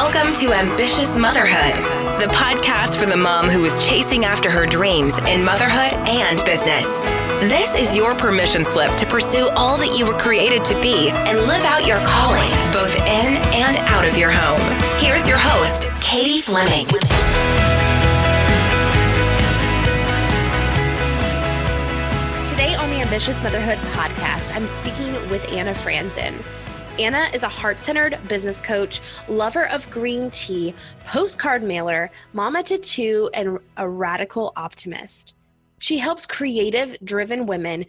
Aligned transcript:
Welcome 0.00 0.32
to 0.34 0.52
Ambitious 0.52 1.18
Motherhood, 1.18 1.74
the 2.20 2.28
podcast 2.32 2.96
for 2.98 3.06
the 3.10 3.16
mom 3.16 3.48
who 3.48 3.64
is 3.64 3.84
chasing 3.84 4.24
after 4.24 4.48
her 4.48 4.64
dreams 4.64 5.18
in 5.26 5.44
motherhood 5.44 5.92
and 6.08 6.42
business. 6.44 7.02
This 7.50 7.74
is 7.74 7.96
your 7.96 8.14
permission 8.14 8.62
slip 8.62 8.92
to 8.92 9.06
pursue 9.06 9.48
all 9.56 9.76
that 9.78 9.98
you 9.98 10.06
were 10.06 10.16
created 10.16 10.64
to 10.66 10.80
be 10.80 11.10
and 11.10 11.40
live 11.48 11.64
out 11.64 11.84
your 11.84 12.00
calling, 12.04 12.48
both 12.70 12.94
in 12.94 13.42
and 13.52 13.76
out 13.88 14.06
of 14.06 14.16
your 14.16 14.30
home. 14.30 14.60
Here's 15.00 15.28
your 15.28 15.36
host, 15.36 15.90
Katie 16.00 16.40
Fleming. 16.40 16.86
Today 22.46 22.76
on 22.76 22.88
the 22.90 23.00
Ambitious 23.02 23.42
Motherhood 23.42 23.78
podcast, 23.94 24.54
I'm 24.54 24.68
speaking 24.68 25.12
with 25.28 25.44
Anna 25.50 25.72
Franzen. 25.72 26.44
Anna 26.98 27.28
is 27.32 27.44
a 27.44 27.48
heart 27.48 27.78
centered 27.80 28.18
business 28.26 28.60
coach, 28.60 29.00
lover 29.28 29.68
of 29.68 29.88
green 29.88 30.32
tea, 30.32 30.74
postcard 31.04 31.62
mailer, 31.62 32.10
mama 32.32 32.60
to 32.64 32.76
two, 32.76 33.30
and 33.34 33.60
a 33.76 33.88
radical 33.88 34.52
optimist. 34.56 35.34
She 35.78 35.98
helps 35.98 36.26
creative 36.26 36.96
driven 37.04 37.46
women 37.46 37.84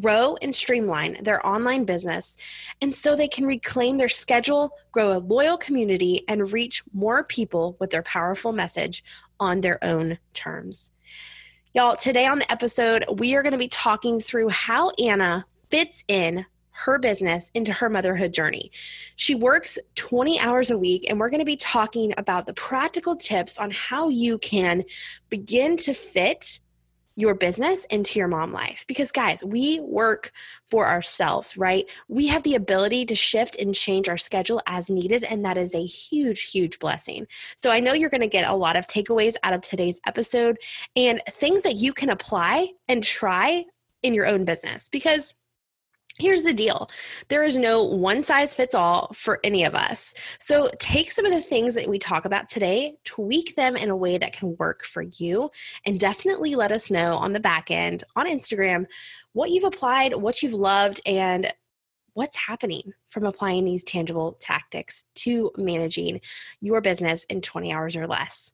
grow 0.00 0.36
and 0.42 0.54
streamline 0.54 1.24
their 1.24 1.44
online 1.44 1.84
business 1.84 2.38
and 2.80 2.94
so 2.94 3.16
they 3.16 3.26
can 3.26 3.46
reclaim 3.46 3.98
their 3.98 4.08
schedule, 4.08 4.70
grow 4.92 5.12
a 5.12 5.18
loyal 5.18 5.56
community, 5.56 6.22
and 6.28 6.52
reach 6.52 6.84
more 6.92 7.24
people 7.24 7.76
with 7.80 7.90
their 7.90 8.04
powerful 8.04 8.52
message 8.52 9.02
on 9.40 9.60
their 9.60 9.82
own 9.82 10.18
terms. 10.34 10.92
Y'all, 11.74 11.96
today 11.96 12.26
on 12.26 12.38
the 12.38 12.52
episode, 12.52 13.04
we 13.18 13.34
are 13.34 13.42
going 13.42 13.50
to 13.50 13.58
be 13.58 13.66
talking 13.66 14.20
through 14.20 14.50
how 14.50 14.90
Anna 15.00 15.46
fits 15.68 16.04
in 16.06 16.46
her 16.72 16.98
business 16.98 17.50
into 17.54 17.72
her 17.72 17.88
motherhood 17.88 18.32
journey. 18.32 18.70
She 19.16 19.34
works 19.34 19.78
20 19.94 20.40
hours 20.40 20.70
a 20.70 20.78
week, 20.78 21.06
and 21.08 21.18
we're 21.18 21.30
going 21.30 21.40
to 21.40 21.44
be 21.44 21.56
talking 21.56 22.12
about 22.16 22.46
the 22.46 22.54
practical 22.54 23.16
tips 23.16 23.58
on 23.58 23.70
how 23.70 24.08
you 24.08 24.38
can 24.38 24.82
begin 25.28 25.76
to 25.78 25.94
fit 25.94 26.60
your 27.14 27.34
business 27.34 27.84
into 27.86 28.18
your 28.18 28.28
mom 28.28 28.52
life. 28.52 28.84
Because, 28.88 29.12
guys, 29.12 29.44
we 29.44 29.80
work 29.80 30.32
for 30.66 30.88
ourselves, 30.88 31.56
right? 31.56 31.88
We 32.08 32.26
have 32.28 32.42
the 32.42 32.54
ability 32.54 33.04
to 33.06 33.14
shift 33.14 33.56
and 33.56 33.74
change 33.74 34.08
our 34.08 34.16
schedule 34.16 34.62
as 34.66 34.88
needed, 34.88 35.24
and 35.24 35.44
that 35.44 35.58
is 35.58 35.74
a 35.74 35.84
huge, 35.84 36.50
huge 36.50 36.78
blessing. 36.78 37.26
So, 37.56 37.70
I 37.70 37.80
know 37.80 37.92
you're 37.92 38.10
going 38.10 38.22
to 38.22 38.26
get 38.26 38.50
a 38.50 38.54
lot 38.54 38.76
of 38.76 38.86
takeaways 38.86 39.34
out 39.42 39.52
of 39.52 39.60
today's 39.60 40.00
episode 40.06 40.56
and 40.96 41.20
things 41.32 41.62
that 41.62 41.76
you 41.76 41.92
can 41.92 42.10
apply 42.10 42.68
and 42.88 43.04
try 43.04 43.66
in 44.02 44.14
your 44.14 44.26
own 44.26 44.44
business 44.44 44.88
because 44.88 45.34
Here's 46.18 46.42
the 46.42 46.52
deal 46.52 46.90
there 47.28 47.42
is 47.42 47.56
no 47.56 47.84
one 47.84 48.22
size 48.22 48.54
fits 48.54 48.74
all 48.74 49.12
for 49.14 49.40
any 49.44 49.64
of 49.64 49.74
us. 49.74 50.14
So 50.38 50.70
take 50.78 51.10
some 51.10 51.24
of 51.24 51.32
the 51.32 51.40
things 51.40 51.74
that 51.74 51.88
we 51.88 51.98
talk 51.98 52.24
about 52.24 52.48
today, 52.48 52.96
tweak 53.04 53.56
them 53.56 53.76
in 53.76 53.90
a 53.90 53.96
way 53.96 54.18
that 54.18 54.32
can 54.32 54.56
work 54.58 54.84
for 54.84 55.02
you, 55.02 55.50
and 55.86 55.98
definitely 55.98 56.54
let 56.54 56.72
us 56.72 56.90
know 56.90 57.16
on 57.16 57.32
the 57.32 57.40
back 57.40 57.70
end 57.70 58.04
on 58.14 58.26
Instagram 58.26 58.86
what 59.32 59.50
you've 59.50 59.64
applied, 59.64 60.14
what 60.14 60.42
you've 60.42 60.52
loved, 60.52 61.00
and 61.06 61.52
what's 62.14 62.36
happening 62.36 62.92
from 63.06 63.24
applying 63.24 63.64
these 63.64 63.84
tangible 63.84 64.36
tactics 64.38 65.06
to 65.14 65.50
managing 65.56 66.20
your 66.60 66.82
business 66.82 67.24
in 67.24 67.40
20 67.40 67.72
hours 67.72 67.96
or 67.96 68.06
less. 68.06 68.52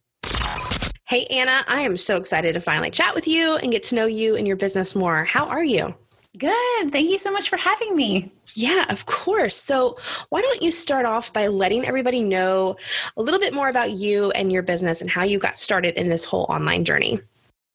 Hey, 1.05 1.25
Anna, 1.25 1.65
I 1.67 1.81
am 1.81 1.97
so 1.97 2.17
excited 2.17 2.53
to 2.53 2.61
finally 2.61 2.91
chat 2.91 3.15
with 3.15 3.27
you 3.27 3.55
and 3.57 3.71
get 3.71 3.83
to 3.83 3.95
know 3.95 4.05
you 4.05 4.35
and 4.35 4.47
your 4.47 4.55
business 4.55 4.95
more. 4.95 5.25
How 5.25 5.47
are 5.47 5.63
you? 5.63 5.95
Good. 6.37 6.91
Thank 6.91 7.09
you 7.09 7.17
so 7.17 7.31
much 7.31 7.49
for 7.49 7.57
having 7.57 7.95
me. 7.95 8.31
Yeah, 8.53 8.85
of 8.89 9.05
course. 9.07 9.55
So, 9.55 9.97
why 10.29 10.41
don't 10.41 10.61
you 10.61 10.71
start 10.71 11.05
off 11.05 11.33
by 11.33 11.47
letting 11.47 11.85
everybody 11.85 12.21
know 12.21 12.77
a 13.17 13.21
little 13.21 13.39
bit 13.39 13.53
more 13.53 13.69
about 13.69 13.91
you 13.91 14.31
and 14.31 14.51
your 14.51 14.61
business 14.61 15.01
and 15.01 15.09
how 15.09 15.23
you 15.23 15.39
got 15.39 15.55
started 15.55 15.95
in 15.95 16.07
this 16.07 16.23
whole 16.23 16.45
online 16.49 16.85
journey? 16.85 17.19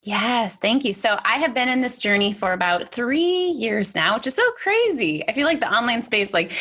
Yes, 0.05 0.57
thank 0.57 0.85
you. 0.85 0.93
So 0.93 1.19
I 1.25 1.39
have 1.39 1.55
been 1.55 1.71
in 1.71 1.81
this 1.81 1.97
journey 1.97 2.35
for 2.35 2.53
about 2.53 2.93
three 2.93 3.47
years 3.49 3.95
now, 3.95 4.17
which 4.17 4.27
is 4.27 4.35
so 4.35 4.43
crazy. 4.53 5.27
I 5.27 5.33
feel 5.33 5.47
like 5.47 5.61
the 5.61 5.73
online 5.73 6.03
space, 6.03 6.35
like 6.35 6.53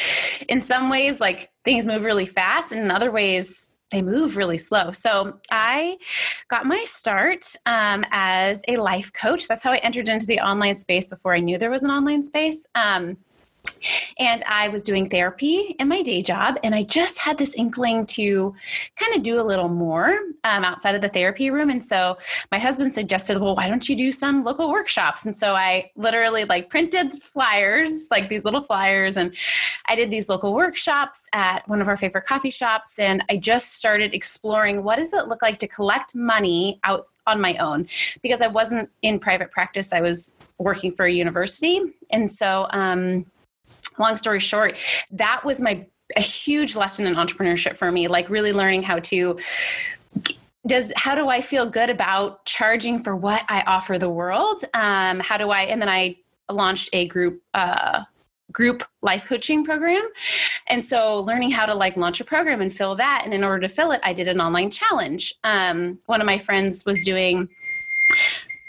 in 0.50 0.62
some 0.62 0.90
ways, 0.90 1.20
like 1.20 1.52
things 1.64 1.86
move 1.86 2.04
really 2.04 2.26
fast, 2.26 2.72
and 2.72 2.82
in 2.82 2.92
other 2.92 3.12
ways, 3.12 3.78
they 3.92 4.02
move 4.02 4.36
really 4.36 4.58
slow. 4.58 4.92
So 4.92 5.40
I 5.52 5.98
got 6.50 6.66
my 6.66 6.84
start 6.84 7.46
um, 7.68 8.04
as 8.12 8.64
a 8.68 8.78
life 8.78 9.14
coach. 9.14 9.48
That's 9.48 9.62
how 9.62 9.72
I 9.72 9.78
entered 9.78 10.10
into 10.10 10.26
the 10.26 10.40
online 10.40 10.76
space 10.76 11.06
before 11.06 11.36
I 11.36 11.40
knew 11.40 11.60
there 11.60 11.70
was 11.70 11.84
an 11.84 11.92
online 11.92 12.24
space. 12.24 12.66
Um, 12.74 13.18
and 14.18 14.44
I 14.44 14.70
was 14.70 14.84
doing 14.84 15.10
therapy 15.10 15.76
in 15.80 15.88
my 15.88 16.02
day 16.02 16.22
job, 16.22 16.60
and 16.64 16.74
I 16.74 16.84
just 16.84 17.18
had 17.18 17.38
this 17.38 17.56
inkling 17.56 18.06
to 18.08 18.54
kind 18.96 19.16
of 19.16 19.24
do 19.24 19.40
a 19.40 19.44
little 19.44 19.70
more 19.70 20.18
um, 20.44 20.64
outside 20.64 20.96
of 20.96 21.02
the 21.02 21.10
therapy 21.10 21.50
room. 21.50 21.70
And 21.70 21.84
so 21.84 22.18
my 22.52 22.60
husband 22.60 22.94
suggested, 22.94 23.38
well, 23.38 23.56
why 23.56 23.70
don't 23.70 23.88
you 23.88 23.96
do 23.96 24.12
some 24.12 24.44
local 24.44 24.70
workshops? 24.70 25.26
And 25.26 25.36
so 25.36 25.56
I 25.56 25.92
literally 25.96 26.46
like 26.46 26.70
printed 26.70 27.22
flyers, 27.24 28.08
like 28.12 28.30
these 28.30 28.46
little 28.46 28.62
flyers, 28.62 29.18
and 29.18 29.36
I 29.88 29.96
did 29.96 30.12
these 30.12 30.30
local 30.30 30.54
workshops 30.54 31.28
at 31.34 31.68
one 31.68 31.82
of 31.82 31.88
our 31.88 31.98
favorite 31.98 32.26
coffee 32.26 32.50
shops. 32.50 33.00
And 33.00 33.24
I 33.30 33.38
just 33.38 33.74
started 33.74 34.14
exploring 34.14 34.84
what 34.84 34.98
does 34.98 35.14
it 35.14 35.28
look 35.28 35.42
like 35.42 35.58
to 35.60 35.68
collect 35.68 36.16
money 36.16 36.80
out 36.84 37.02
on 37.28 37.42
my 37.42 37.56
own 37.58 37.88
because 38.22 38.42
I 38.42 38.48
wasn't 38.48 38.90
in 39.02 39.20
private 39.20 39.52
practice. 39.52 39.94
I 39.94 40.02
was 40.02 40.36
working 40.58 40.92
for 40.92 41.06
a 41.06 41.12
university. 41.12 41.82
And 42.12 42.30
so, 42.30 42.68
um, 42.72 43.26
long 44.00 44.16
story 44.16 44.40
short, 44.40 44.78
that 45.12 45.44
was 45.44 45.60
my 45.60 45.86
a 46.16 46.22
huge 46.22 46.76
lesson 46.76 47.08
in 47.08 47.16
entrepreneurship 47.16 47.78
for 47.78 47.92
me, 47.92 48.08
like 48.08 48.30
really 48.30 48.54
learning 48.54 48.84
how 48.84 49.00
to 49.00 49.40
does 50.66 50.94
how 50.96 51.16
do 51.16 51.28
I 51.28 51.42
feel 51.42 51.70
good 51.70 51.90
about 51.90 52.46
charging 52.46 53.00
for 53.00 53.16
what 53.16 53.44
I 53.50 53.62
offer 53.62 53.98
the 54.00 54.10
world? 54.10 54.64
Um, 54.74 55.20
how 55.20 55.38
do 55.38 55.50
I 55.50 55.64
and 55.64 55.82
then 55.82 55.90
I 55.90 56.18
launched 56.50 56.90
a 56.94 57.08
group 57.08 57.42
uh, 57.54 58.04
group 58.54 58.84
life 59.02 59.26
coaching 59.26 59.66
program 59.66 60.08
and 60.68 60.86
so 60.86 61.20
learning 61.22 61.52
how 61.52 61.66
to 61.66 61.74
like 61.74 61.98
launch 61.98 62.22
a 62.22 62.24
program 62.24 62.62
and 62.62 62.72
fill 62.72 62.96
that 62.96 63.24
and 63.26 63.34
in 63.34 63.44
order 63.44 63.62
to 63.62 63.68
fill 63.68 63.92
it 63.92 64.00
i 64.04 64.14
did 64.14 64.28
an 64.28 64.40
online 64.40 64.70
challenge 64.70 65.34
um, 65.44 65.98
one 66.06 66.22
of 66.22 66.26
my 66.26 66.38
friends 66.38 66.86
was 66.86 67.04
doing 67.04 67.50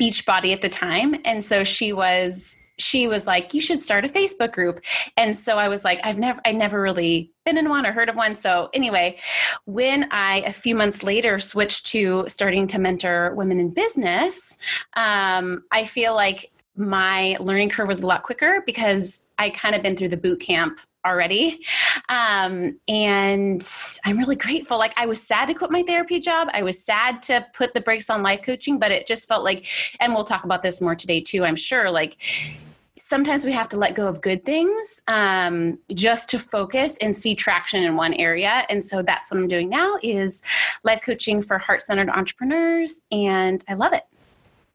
beachbody 0.01 0.53
at 0.53 0.63
the 0.63 0.69
time 0.69 1.15
and 1.25 1.45
so 1.45 1.63
she 1.63 1.93
was 1.93 2.61
she 2.79 3.07
was 3.07 3.27
like, 3.27 3.55
"You 3.55 3.61
should 3.61 3.79
start 3.79 4.05
a 4.05 4.09
Facebook 4.09 4.53
group." 4.53 4.85
And 5.17 5.39
so 5.39 5.59
I 5.59 5.69
was 5.69 5.85
like, 5.85 6.01
"I've 6.05 6.19
never, 6.19 6.41
I 6.45 6.53
never 6.53 6.81
really 6.81 7.33
been 7.45 7.59
in 7.59 7.69
one 7.69 7.87
or 7.87 7.93
heard 7.93 8.09
of 8.09 8.17
one." 8.17 8.37
So 8.37 8.71
anyway, 8.73 9.19
when 9.65 10.09
I 10.11 10.41
a 10.41 10.53
few 10.53 10.75
months 10.75 11.03
later 11.03 11.39
switched 11.39 11.87
to 11.87 12.25
starting 12.29 12.67
to 12.69 12.79
mentor 12.79 13.35
women 13.35 13.61
in 13.61 13.71
business, 13.71 14.59
um, 14.95 15.65
I 15.73 15.85
feel 15.85 16.15
like 16.15 16.51
my 16.77 17.37
learning 17.41 17.71
curve 17.71 17.89
was 17.89 18.01
a 18.01 18.07
lot 18.07 18.23
quicker 18.25 18.63
because 18.67 19.29
I 19.39 19.51
kind 19.51 19.75
of 19.75 19.83
been 19.83 19.97
through 19.97 20.09
the 20.09 20.17
boot 20.17 20.41
camp 20.41 20.81
already. 21.05 21.65
Um, 22.09 22.79
and 22.89 23.67
I'm 24.05 24.19
really 24.19 24.37
grateful. 24.37 24.79
Like, 24.79 24.97
I 24.97 25.07
was 25.07 25.23
sad 25.23 25.47
to 25.47 25.55
quit 25.55 25.71
my 25.71 25.83
therapy 25.83 26.21
job. 26.21 26.49
I 26.53 26.63
was 26.63 26.83
sad 26.83 27.23
to 27.25 27.47
put 27.55 27.75
the 27.75 27.81
brakes 27.81 28.11
on 28.11 28.23
life 28.23 28.43
coaching, 28.43 28.79
but 28.79 28.91
it 28.91 29.07
just 29.07 29.29
felt 29.29 29.45
like, 29.45 29.67
and 30.01 30.15
we'll 30.15 30.25
talk 30.25 30.45
about 30.45 30.63
this 30.63 30.81
more 30.81 30.95
today 30.95 31.21
too, 31.21 31.45
I'm 31.45 31.57
sure. 31.57 31.91
Like, 31.91 32.17
sometimes 32.99 33.45
we 33.45 33.53
have 33.53 33.69
to 33.69 33.77
let 33.77 33.95
go 33.95 34.07
of 34.07 34.21
good 34.23 34.45
things 34.45 35.03
um, 35.09 35.79
just 35.93 36.31
to 36.31 36.39
focus 36.39 36.97
and 37.03 37.15
see 37.15 37.35
traction 37.35 37.83
in 37.83 37.97
one 37.97 38.15
area 38.15 38.65
and 38.71 38.83
so 38.83 39.03
that's 39.03 39.31
what 39.31 39.39
i'm 39.39 39.49
doing 39.49 39.69
now 39.69 39.97
is 40.03 40.43
life 40.85 41.01
coaching 41.03 41.43
for 41.43 41.59
heart-centered 41.59 42.09
entrepreneurs 42.09 43.03
and 43.11 43.65
i 43.69 43.75
love 43.75 43.93
it 43.93 44.05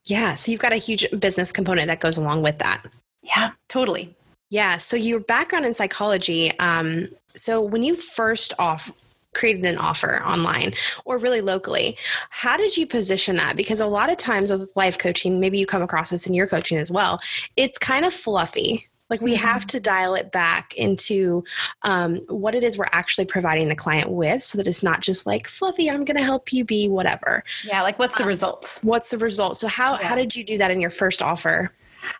yeah 0.06 0.36
so 0.36 0.52
you've 0.52 0.62
got 0.62 0.74
a 0.74 0.78
huge 0.78 1.08
business 1.20 1.52
component 1.52 1.88
that 1.88 2.02
goes 2.02 2.18
along 2.18 2.44
with 2.44 2.58
that 2.60 2.86
yeah 3.24 3.52
totally 3.68 4.16
yeah. 4.50 4.78
So 4.78 4.98
your 4.98 5.20
background 5.20 5.66
in 5.66 5.74
psychology. 5.74 6.58
Um, 6.60 7.10
so 7.36 7.62
when 7.62 7.84
you 7.84 7.96
first 7.96 8.54
off 8.60 8.92
created 9.36 9.64
an 9.64 9.78
offer 9.78 10.24
online 10.24 10.74
or 11.06 11.18
really 11.20 11.42
locally, 11.42 11.98
how 12.30 12.58
did 12.58 12.76
you 12.76 12.88
position 12.88 13.36
that? 13.36 13.56
Because 13.56 13.80
a 13.80 13.86
lot 13.86 14.10
of 14.10 14.18
times 14.18 14.52
with 14.52 14.72
life 14.76 14.98
coaching, 14.98 15.40
maybe 15.40 15.60
you 15.60 15.66
come 15.66 15.84
across 15.84 16.10
this 16.10 16.26
in 16.26 16.34
your 16.34 16.48
coaching 16.48 16.78
as 16.78 16.90
well. 16.90 17.20
It's 17.56 17.78
kind 17.78 18.06
of 18.06 18.14
fluffy. 18.14 18.88
Like 19.10 19.22
we 19.22 19.34
mm-hmm. 19.34 19.46
have 19.46 19.66
to 19.68 19.80
dial 19.80 20.14
it 20.14 20.32
back 20.32 20.74
into 20.76 21.44
um, 21.82 22.18
what 22.28 22.54
it 22.54 22.64
is 22.64 22.78
we're 22.78 22.86
actually 22.92 23.26
providing 23.26 23.68
the 23.68 23.76
client 23.76 24.12
with, 24.12 24.44
so 24.44 24.58
that 24.58 24.68
it's 24.68 24.84
not 24.84 25.02
just 25.02 25.26
like 25.26 25.48
fluffy. 25.48 25.90
I'm 25.90 26.06
going 26.06 26.18
to 26.18 26.24
help 26.24 26.54
you 26.54 26.64
be 26.64 26.88
whatever. 26.88 27.44
Yeah, 27.66 27.82
like 27.82 27.98
what's 27.98 28.16
the 28.18 28.24
um, 28.24 28.30
result? 28.30 28.78
What's 28.84 29.10
the 29.10 29.18
result? 29.18 29.58
So 29.58 29.68
how 29.68 30.00
yeah. 30.00 30.10
how 30.10 30.16
did 30.16 30.36
you 30.36 30.44
do 30.44 30.60
that 30.60 30.70
in 30.70 30.80
your 30.80 30.92
first 30.92 31.24
offer? 31.24 31.72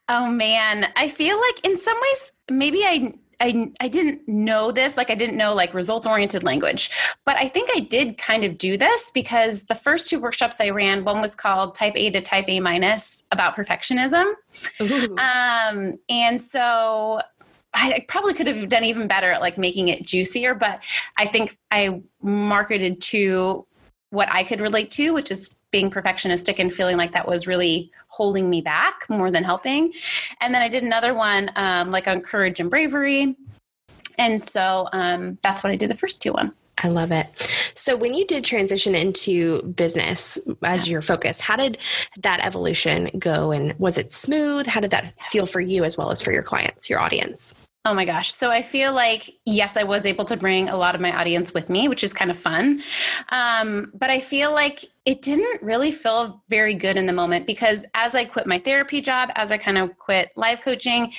Oh 0.08 0.28
man, 0.28 0.92
I 0.96 1.08
feel 1.08 1.40
like 1.40 1.66
in 1.66 1.78
some 1.78 1.98
ways 2.00 2.32
maybe 2.50 2.84
I 2.84 3.14
I, 3.42 3.72
I 3.80 3.88
didn't 3.88 4.28
know 4.28 4.70
this 4.72 4.98
like 4.98 5.10
i 5.10 5.16
didn't 5.16 5.38
know 5.38 5.54
like 5.54 5.74
results 5.74 6.06
oriented 6.06 6.44
language 6.44 6.92
but 7.26 7.38
i 7.38 7.48
think 7.48 7.70
i 7.74 7.80
did 7.80 8.18
kind 8.18 8.44
of 8.44 8.58
do 8.58 8.78
this 8.78 9.12
because 9.12 9.64
the 9.64 9.76
first 9.76 10.10
two 10.10 10.20
workshops 10.20 10.60
i 10.60 10.70
ran 10.70 11.06
one 11.06 11.22
was 11.22 11.36
called 11.36 11.74
type 11.74 11.94
a 11.96 12.10
to 12.12 12.20
type 12.22 12.46
a 12.50 12.60
minus 12.60 13.24
about 13.32 13.56
perfectionism. 13.56 14.34
Um, 15.18 15.98
and 16.10 16.42
so 16.42 17.22
I 17.74 18.06
probably 18.08 18.34
could 18.34 18.48
have 18.48 18.70
done 18.70 18.84
even 18.84 19.08
better 19.08 19.32
at 19.32 19.42
like 19.42 19.58
making 19.58 19.90
it 19.90 20.06
juicier, 20.06 20.56
but 20.56 20.82
I 21.18 21.28
think 21.28 21.58
I 21.72 22.02
marketed 22.22 23.02
to 23.04 23.66
what 24.12 24.30
I 24.32 24.44
could 24.44 24.62
relate 24.62 24.92
to, 24.92 25.12
which 25.12 25.32
is 25.32 25.58
being 25.72 25.92
perfectionistic 25.92 26.56
and 26.58 26.74
feeling 26.74 26.98
like 26.98 27.12
that 27.14 27.28
was 27.28 27.48
really 27.48 27.92
holding 28.08 28.50
me 28.50 28.62
back 28.62 29.06
more 29.10 29.30
than 29.30 29.44
helping. 29.44 29.94
And 30.42 30.54
then 30.54 30.62
I 30.62 30.68
did 30.68 30.84
another 30.84 31.14
one 31.14 31.52
um, 31.56 31.92
like 31.92 32.08
on 32.08 32.22
courage 32.22 32.60
and 32.60 32.70
bravery. 32.70 33.36
And 34.18 34.42
so 34.42 34.90
um, 34.94 35.38
that's 35.44 35.64
what 35.64 35.72
I 35.72 35.76
did 35.76 35.90
the 35.90 35.96
first 35.96 36.22
two 36.22 36.34
one. 36.34 36.54
I 36.82 36.88
love 36.88 37.12
it. 37.12 37.28
So, 37.76 37.96
when 37.96 38.14
you 38.14 38.26
did 38.26 38.46
transition 38.46 38.96
into 38.96 39.62
business 39.64 40.40
as 40.64 40.88
your 40.88 41.02
focus, 41.02 41.40
how 41.40 41.58
did 41.58 41.78
that 42.22 42.40
evolution 42.40 43.10
go? 43.20 43.52
And 43.52 43.78
was 43.80 43.98
it 43.98 44.14
smooth? 44.14 44.66
How 44.66 44.80
did 44.80 44.92
that 44.92 45.14
feel 45.30 45.46
for 45.46 45.60
you 45.60 45.84
as 45.84 45.98
well 45.98 46.10
as 46.10 46.22
for 46.22 46.32
your 46.32 46.44
clients, 46.44 46.90
your 46.90 47.00
audience? 47.00 47.54
Oh 47.86 47.94
my 47.94 48.04
gosh. 48.04 48.34
So 48.34 48.52
I 48.52 48.62
feel 48.62 48.92
like, 48.92 49.30
yes, 49.46 49.78
I 49.78 49.84
was 49.84 50.06
able 50.06 50.26
to 50.26 50.36
bring 50.36 50.68
a 50.68 50.76
lot 50.76 50.96
of 50.96 51.02
my 51.02 51.18
audience 51.18 51.54
with 51.54 51.70
me, 51.70 51.88
which 51.88 52.04
is 52.04 52.14
kind 52.14 52.30
of 52.30 52.38
fun. 52.38 52.84
Um, 53.30 53.92
but 53.96 54.10
I 54.10 54.20
feel 54.20 54.52
like 54.52 54.84
it 55.06 55.22
didn't 55.22 55.64
really 55.64 55.94
feel 55.94 56.44
very 56.50 56.76
good 56.76 56.98
in 56.98 57.06
the 57.06 57.14
moment 57.14 57.48
because 57.48 57.86
as 57.94 58.16
I 58.16 58.26
quit 58.26 58.46
my 58.48 58.60
therapy 58.60 59.00
job, 59.00 59.30
as 59.36 59.54
I 59.54 59.58
kind 59.58 59.78
of 59.78 59.98
quit 59.98 60.32
life 60.36 60.60
coaching, 60.62 61.14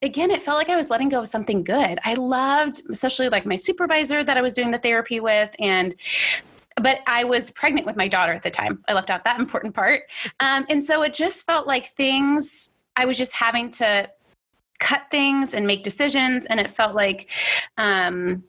again, 0.00 0.30
it 0.30 0.42
felt 0.42 0.58
like 0.58 0.68
I 0.68 0.76
was 0.76 0.90
letting 0.90 1.08
go 1.08 1.20
of 1.20 1.28
something 1.28 1.64
good. 1.64 1.98
I 2.04 2.14
loved, 2.14 2.82
especially 2.88 3.28
like 3.28 3.44
my 3.44 3.56
supervisor 3.56 4.22
that 4.22 4.36
I 4.36 4.42
was 4.42 4.52
doing 4.52 4.70
the 4.70 4.78
therapy 4.78 5.18
with. 5.18 5.54
And 5.58 5.96
but 6.80 7.00
I 7.06 7.24
was 7.24 7.50
pregnant 7.50 7.84
with 7.84 7.96
my 7.96 8.06
daughter 8.06 8.32
at 8.32 8.42
the 8.42 8.50
time. 8.50 8.84
I 8.86 8.92
left 8.92 9.10
out 9.10 9.24
that 9.24 9.40
important 9.40 9.74
part. 9.74 10.04
Um, 10.38 10.66
and 10.68 10.82
so 10.82 11.02
it 11.02 11.14
just 11.14 11.44
felt 11.46 11.66
like 11.66 11.88
things, 11.88 12.78
I 12.94 13.06
was 13.06 13.18
just 13.18 13.32
having 13.32 13.70
to 13.72 14.08
cut 14.78 15.02
things 15.10 15.54
and 15.54 15.66
make 15.66 15.82
decisions 15.82 16.46
and 16.46 16.60
it 16.60 16.70
felt 16.70 16.94
like 16.94 17.30
um, 17.78 18.44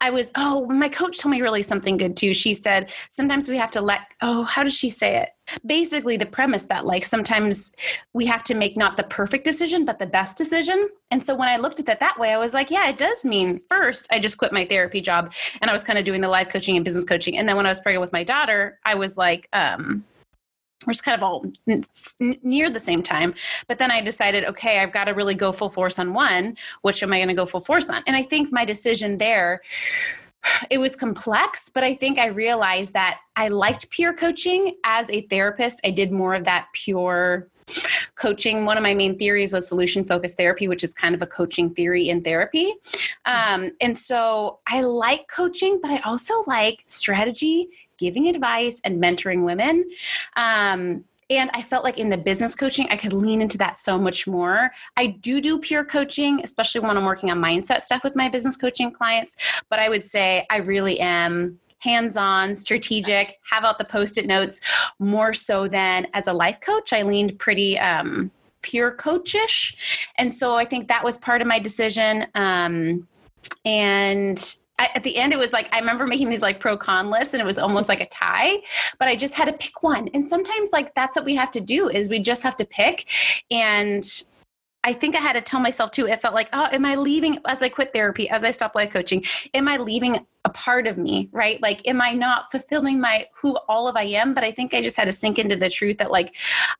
I 0.00 0.10
was, 0.10 0.30
oh, 0.34 0.66
my 0.66 0.88
coach 0.88 1.18
told 1.18 1.30
me 1.30 1.40
really 1.40 1.62
something 1.62 1.96
good 1.96 2.16
too. 2.16 2.34
She 2.34 2.52
said, 2.52 2.92
sometimes 3.08 3.48
we 3.48 3.56
have 3.56 3.70
to 3.72 3.80
let, 3.80 4.00
oh, 4.20 4.42
how 4.44 4.62
does 4.62 4.74
she 4.74 4.90
say 4.90 5.16
it? 5.16 5.30
Basically, 5.64 6.16
the 6.16 6.26
premise 6.26 6.64
that 6.66 6.84
like 6.84 7.04
sometimes 7.04 7.74
we 8.12 8.26
have 8.26 8.42
to 8.44 8.54
make 8.54 8.76
not 8.76 8.96
the 8.96 9.04
perfect 9.04 9.44
decision, 9.44 9.84
but 9.84 9.98
the 9.98 10.06
best 10.06 10.36
decision. 10.36 10.88
And 11.10 11.24
so 11.24 11.34
when 11.34 11.48
I 11.48 11.56
looked 11.56 11.80
at 11.80 11.86
that 11.86 12.00
that 12.00 12.18
way, 12.18 12.32
I 12.32 12.36
was 12.36 12.52
like, 12.52 12.70
yeah, 12.70 12.88
it 12.88 12.98
does 12.98 13.24
mean 13.24 13.60
first, 13.68 14.06
I 14.10 14.18
just 14.18 14.38
quit 14.38 14.52
my 14.52 14.66
therapy 14.66 15.00
job 15.00 15.32
and 15.62 15.70
I 15.70 15.72
was 15.72 15.84
kind 15.84 15.98
of 15.98 16.04
doing 16.04 16.20
the 16.20 16.28
life 16.28 16.50
coaching 16.50 16.76
and 16.76 16.84
business 16.84 17.04
coaching. 17.04 17.38
And 17.38 17.48
then 17.48 17.56
when 17.56 17.64
I 17.64 17.70
was 17.70 17.80
pregnant 17.80 18.02
with 18.02 18.12
my 18.12 18.24
daughter, 18.24 18.78
I 18.84 18.96
was 18.96 19.16
like, 19.16 19.48
um, 19.52 20.04
we're 20.84 20.92
just 20.92 21.04
kind 21.04 21.16
of 21.16 21.22
all 21.22 21.44
near 22.42 22.68
the 22.68 22.80
same 22.80 23.02
time. 23.02 23.34
But 23.66 23.78
then 23.78 23.90
I 23.90 24.02
decided, 24.02 24.44
okay, 24.44 24.80
I've 24.80 24.92
got 24.92 25.04
to 25.04 25.12
really 25.12 25.34
go 25.34 25.52
full 25.52 25.70
force 25.70 25.98
on 25.98 26.12
one. 26.12 26.56
Which 26.82 27.02
am 27.02 27.12
I 27.12 27.18
going 27.18 27.28
to 27.28 27.34
go 27.34 27.46
full 27.46 27.60
force 27.60 27.88
on? 27.88 28.02
And 28.06 28.14
I 28.14 28.22
think 28.22 28.52
my 28.52 28.64
decision 28.64 29.18
there, 29.18 29.62
it 30.70 30.78
was 30.78 30.94
complex, 30.94 31.70
but 31.72 31.82
I 31.82 31.94
think 31.94 32.18
I 32.18 32.26
realized 32.26 32.92
that 32.92 33.20
I 33.36 33.48
liked 33.48 33.90
peer 33.90 34.12
coaching 34.12 34.76
as 34.84 35.10
a 35.10 35.22
therapist. 35.22 35.80
I 35.84 35.90
did 35.90 36.12
more 36.12 36.34
of 36.34 36.44
that 36.44 36.66
pure 36.72 37.48
coaching 38.14 38.64
one 38.64 38.76
of 38.76 38.82
my 38.82 38.94
main 38.94 39.18
theories 39.18 39.52
was 39.52 39.66
solution 39.66 40.04
focused 40.04 40.36
therapy 40.36 40.68
which 40.68 40.84
is 40.84 40.94
kind 40.94 41.16
of 41.16 41.22
a 41.22 41.26
coaching 41.26 41.74
theory 41.74 42.08
in 42.08 42.22
therapy 42.22 42.72
um, 43.24 43.72
and 43.80 43.96
so 43.96 44.60
i 44.68 44.80
like 44.82 45.26
coaching 45.28 45.80
but 45.82 45.90
i 45.90 45.98
also 46.04 46.44
like 46.46 46.84
strategy 46.86 47.68
giving 47.98 48.28
advice 48.28 48.80
and 48.84 49.02
mentoring 49.02 49.44
women. 49.44 49.88
Um, 50.36 51.04
and 51.28 51.50
I 51.54 51.62
felt 51.62 51.82
like 51.82 51.98
in 51.98 52.08
the 52.08 52.16
business 52.16 52.54
coaching, 52.54 52.86
I 52.90 52.96
could 52.96 53.12
lean 53.12 53.42
into 53.42 53.58
that 53.58 53.76
so 53.76 53.98
much 53.98 54.26
more. 54.26 54.70
I 54.96 55.06
do 55.06 55.40
do 55.40 55.58
peer 55.58 55.84
coaching, 55.84 56.40
especially 56.44 56.82
when 56.82 56.96
I'm 56.96 57.04
working 57.04 57.30
on 57.30 57.42
mindset 57.42 57.82
stuff 57.82 58.04
with 58.04 58.14
my 58.14 58.28
business 58.28 58.56
coaching 58.56 58.92
clients. 58.92 59.34
But 59.68 59.80
I 59.80 59.88
would 59.88 60.04
say 60.04 60.46
I 60.50 60.58
really 60.58 61.00
am 61.00 61.58
hands 61.78 62.16
on, 62.16 62.54
strategic, 62.54 63.38
have 63.50 63.64
out 63.64 63.78
the 63.78 63.84
post 63.84 64.18
it 64.18 64.26
notes 64.26 64.60
more 64.98 65.34
so 65.34 65.68
than 65.68 66.06
as 66.14 66.26
a 66.26 66.32
life 66.32 66.60
coach. 66.60 66.92
I 66.92 67.02
leaned 67.02 67.38
pretty 67.38 67.78
um, 67.78 68.30
peer 68.62 68.92
coachish. 68.92 70.08
And 70.16 70.32
so 70.32 70.54
I 70.54 70.64
think 70.64 70.88
that 70.88 71.04
was 71.04 71.18
part 71.18 71.40
of 71.42 71.48
my 71.48 71.58
decision. 71.58 72.26
Um, 72.34 73.06
and 73.64 74.56
I, 74.78 74.90
at 74.94 75.02
the 75.02 75.16
end 75.16 75.32
it 75.32 75.38
was 75.38 75.52
like 75.52 75.68
i 75.72 75.78
remember 75.78 76.06
making 76.06 76.28
these 76.28 76.42
like 76.42 76.60
pro 76.60 76.76
con 76.76 77.10
lists 77.10 77.34
and 77.34 77.40
it 77.40 77.46
was 77.46 77.58
almost 77.58 77.88
like 77.88 78.00
a 78.00 78.06
tie 78.08 78.58
but 78.98 79.08
i 79.08 79.16
just 79.16 79.34
had 79.34 79.46
to 79.46 79.52
pick 79.54 79.82
one 79.82 80.08
and 80.12 80.26
sometimes 80.26 80.70
like 80.72 80.94
that's 80.94 81.16
what 81.16 81.24
we 81.24 81.34
have 81.34 81.50
to 81.52 81.60
do 81.60 81.88
is 81.88 82.08
we 82.08 82.18
just 82.18 82.42
have 82.42 82.56
to 82.56 82.64
pick 82.64 83.06
and 83.50 84.24
I 84.86 84.92
think 84.92 85.16
I 85.16 85.18
had 85.18 85.32
to 85.32 85.40
tell 85.40 85.58
myself 85.58 85.90
too, 85.90 86.06
it 86.06 86.22
felt 86.22 86.32
like, 86.32 86.48
oh, 86.52 86.68
am 86.70 86.84
I 86.86 86.94
leaving 86.94 87.40
as 87.44 87.60
I 87.60 87.68
quit 87.68 87.92
therapy, 87.92 88.30
as 88.30 88.44
I 88.44 88.52
stop 88.52 88.76
life 88.76 88.92
coaching? 88.92 89.24
Am 89.52 89.66
I 89.66 89.78
leaving 89.78 90.24
a 90.44 90.50
part 90.50 90.86
of 90.86 90.96
me, 90.96 91.28
right? 91.32 91.60
Like, 91.60 91.88
am 91.88 92.00
I 92.00 92.12
not 92.12 92.52
fulfilling 92.52 93.00
my 93.00 93.26
who 93.34 93.56
all 93.68 93.88
of 93.88 93.96
I 93.96 94.04
am? 94.04 94.32
But 94.32 94.44
I 94.44 94.52
think 94.52 94.74
I 94.74 94.80
just 94.80 94.96
had 94.96 95.06
to 95.06 95.12
sink 95.12 95.40
into 95.40 95.56
the 95.56 95.68
truth 95.68 95.98
that, 95.98 96.12
like, 96.12 96.36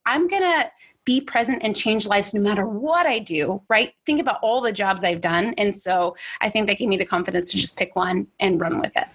I'm 0.06 0.28
gonna 0.28 0.70
be 1.06 1.22
present 1.22 1.62
and 1.62 1.74
change 1.74 2.06
lives 2.06 2.34
no 2.34 2.40
matter 2.42 2.66
what 2.66 3.06
I 3.06 3.20
do, 3.20 3.62
right? 3.70 3.94
Think 4.04 4.20
about 4.20 4.40
all 4.42 4.60
the 4.60 4.72
jobs 4.72 5.02
I've 5.04 5.22
done. 5.22 5.54
And 5.56 5.74
so 5.74 6.16
I 6.42 6.50
think 6.50 6.66
that 6.66 6.76
gave 6.76 6.88
me 6.88 6.98
the 6.98 7.06
confidence 7.06 7.50
to 7.52 7.56
just 7.56 7.78
pick 7.78 7.96
one 7.96 8.26
and 8.38 8.60
run 8.60 8.80
with 8.80 8.92
it. 8.94 9.06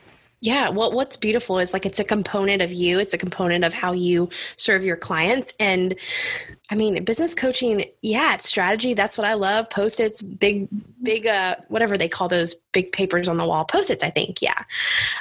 Yeah, 0.43 0.69
well, 0.69 0.91
what's 0.91 1.17
beautiful 1.17 1.59
is 1.59 1.71
like 1.71 1.85
it's 1.85 1.99
a 1.99 2.03
component 2.03 2.63
of 2.63 2.71
you, 2.71 2.97
it's 2.97 3.13
a 3.13 3.17
component 3.17 3.63
of 3.63 3.75
how 3.75 3.91
you 3.91 4.27
serve 4.57 4.83
your 4.83 4.97
clients. 4.97 5.53
And 5.59 5.93
I 6.71 6.75
mean, 6.75 7.03
business 7.03 7.35
coaching, 7.35 7.83
yeah, 8.01 8.33
it's 8.33 8.47
strategy. 8.47 8.93
That's 8.93 9.17
what 9.17 9.27
I 9.27 9.33
love. 9.33 9.69
Post 9.69 9.99
its, 9.99 10.21
big, 10.21 10.69
big, 11.03 11.27
uh, 11.27 11.57
whatever 11.67 11.97
they 11.97 12.07
call 12.07 12.29
those 12.29 12.55
big 12.71 12.93
papers 12.93 13.27
on 13.27 13.35
the 13.35 13.45
wall, 13.45 13.65
post 13.65 13.89
its, 13.89 14.01
I 14.01 14.09
think. 14.09 14.41
Yeah. 14.41 14.63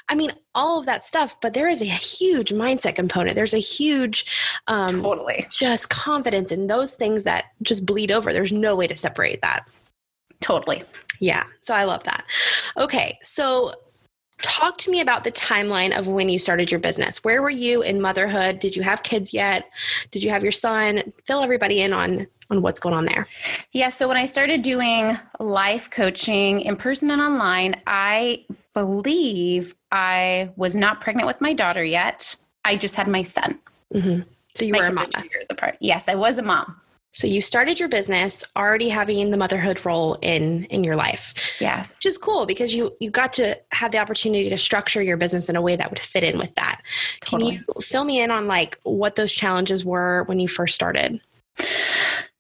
I 0.09 0.15
mean, 0.15 0.33
all 0.55 0.79
of 0.79 0.87
that 0.87 1.03
stuff, 1.03 1.37
but 1.43 1.53
there 1.53 1.69
is 1.69 1.83
a 1.83 1.87
huge 1.87 2.53
mindset 2.53 2.95
component. 2.95 3.35
There's 3.35 3.53
a 3.53 3.59
huge, 3.59 4.61
um, 4.69 5.03
totally 5.03 5.45
just 5.51 5.91
confidence 5.91 6.53
in 6.53 6.69
those 6.69 6.95
things 6.95 7.25
that 7.25 7.47
just 7.63 7.85
bleed 7.85 8.13
over. 8.13 8.33
There's 8.33 8.53
no 8.53 8.77
way 8.77 8.87
to 8.87 8.95
separate 8.95 9.43
that. 9.43 9.69
Totally. 10.41 10.85
Yeah. 11.19 11.45
So 11.63 11.75
I 11.75 11.83
love 11.83 12.05
that. 12.05 12.25
Okay. 12.77 13.19
So 13.23 13.75
talk 14.43 14.79
to 14.79 14.91
me 14.91 15.01
about 15.01 15.25
the 15.25 15.33
timeline 15.33 15.97
of 15.97 16.07
when 16.07 16.29
you 16.29 16.39
started 16.39 16.71
your 16.71 16.81
business. 16.81 17.23
Where 17.25 17.43
were 17.43 17.51
you 17.51 17.83
in 17.83 18.01
motherhood? 18.01 18.59
Did 18.59 18.77
you 18.77 18.83
have 18.83 19.03
kids 19.03 19.33
yet? 19.33 19.71
Did 20.11 20.23
you 20.23 20.31
have 20.31 20.43
your 20.43 20.53
son? 20.53 21.13
Fill 21.25 21.43
everybody 21.43 21.81
in 21.81 21.93
on 21.93 22.27
on 22.51 22.63
what's 22.63 22.81
going 22.81 22.95
on 22.95 23.05
there. 23.05 23.29
Yeah, 23.73 23.91
so 23.91 24.09
when 24.09 24.17
I 24.17 24.25
started 24.25 24.63
doing 24.63 25.17
life 25.39 25.89
coaching 25.89 26.63
in 26.63 26.77
person 26.77 27.11
and 27.13 27.23
online, 27.23 27.81
I 27.87 28.45
believe 28.75 29.75
I 29.93 30.51
was 30.57 30.75
not 30.75 31.01
pregnant 31.01 31.27
with 31.29 31.41
my 31.41 31.53
daughter 31.53 31.85
yet. 31.85 32.35
I 32.65 32.77
just 32.77 32.97
had 32.97 33.07
my 33.07 33.23
son. 33.23 33.59
Mm-hmm. 33.95 34.23
So 34.57 34.65
you 34.65 34.73
my 34.73 34.81
were 34.81 34.87
a 34.87 34.93
mom. 34.93 35.11
Two 35.13 35.29
years 35.31 35.47
apart. 35.49 35.77
Yes, 35.81 36.09
I 36.09 36.17
was 36.17 36.39
a 36.39 36.43
mom. 36.43 36.81
So 37.13 37.27
you 37.27 37.41
started 37.41 37.81
your 37.81 37.89
business 37.89 38.45
already 38.57 38.89
having 38.89 39.31
the 39.31 39.37
motherhood 39.37 39.85
role 39.85 40.19
in 40.23 40.65
in 40.65 40.85
your 40.85 40.95
life. 40.95 41.57
Yes. 41.61 41.99
Which 41.99 42.07
is 42.07 42.19
cool 42.19 42.47
because 42.47 42.75
you 42.75 42.95
you 43.01 43.11
got 43.11 43.33
to 43.35 43.59
have 43.73 43.93
the 43.93 43.99
opportunity 43.99 44.49
to 44.49 44.59
structure 44.59 45.03
your 45.03 45.17
business 45.17 45.49
in 45.49 45.57
a 45.57 45.63
way 45.63 45.77
that 45.77 45.91
would 45.91 45.99
fit 45.99 46.25
in 46.25 46.39
with 46.39 46.55
that. 46.55 46.81
Totally. 47.21 47.57
Can 47.57 47.65
you 47.67 47.83
fill 47.83 48.05
me 48.05 48.21
in 48.23 48.31
on 48.31 48.47
like 48.47 48.79
what 48.85 49.17
those 49.17 49.33
challenges 49.33 49.85
were 49.85 50.25
when 50.25 50.39
you 50.39 50.49
first 50.49 50.75
started? 50.75 51.21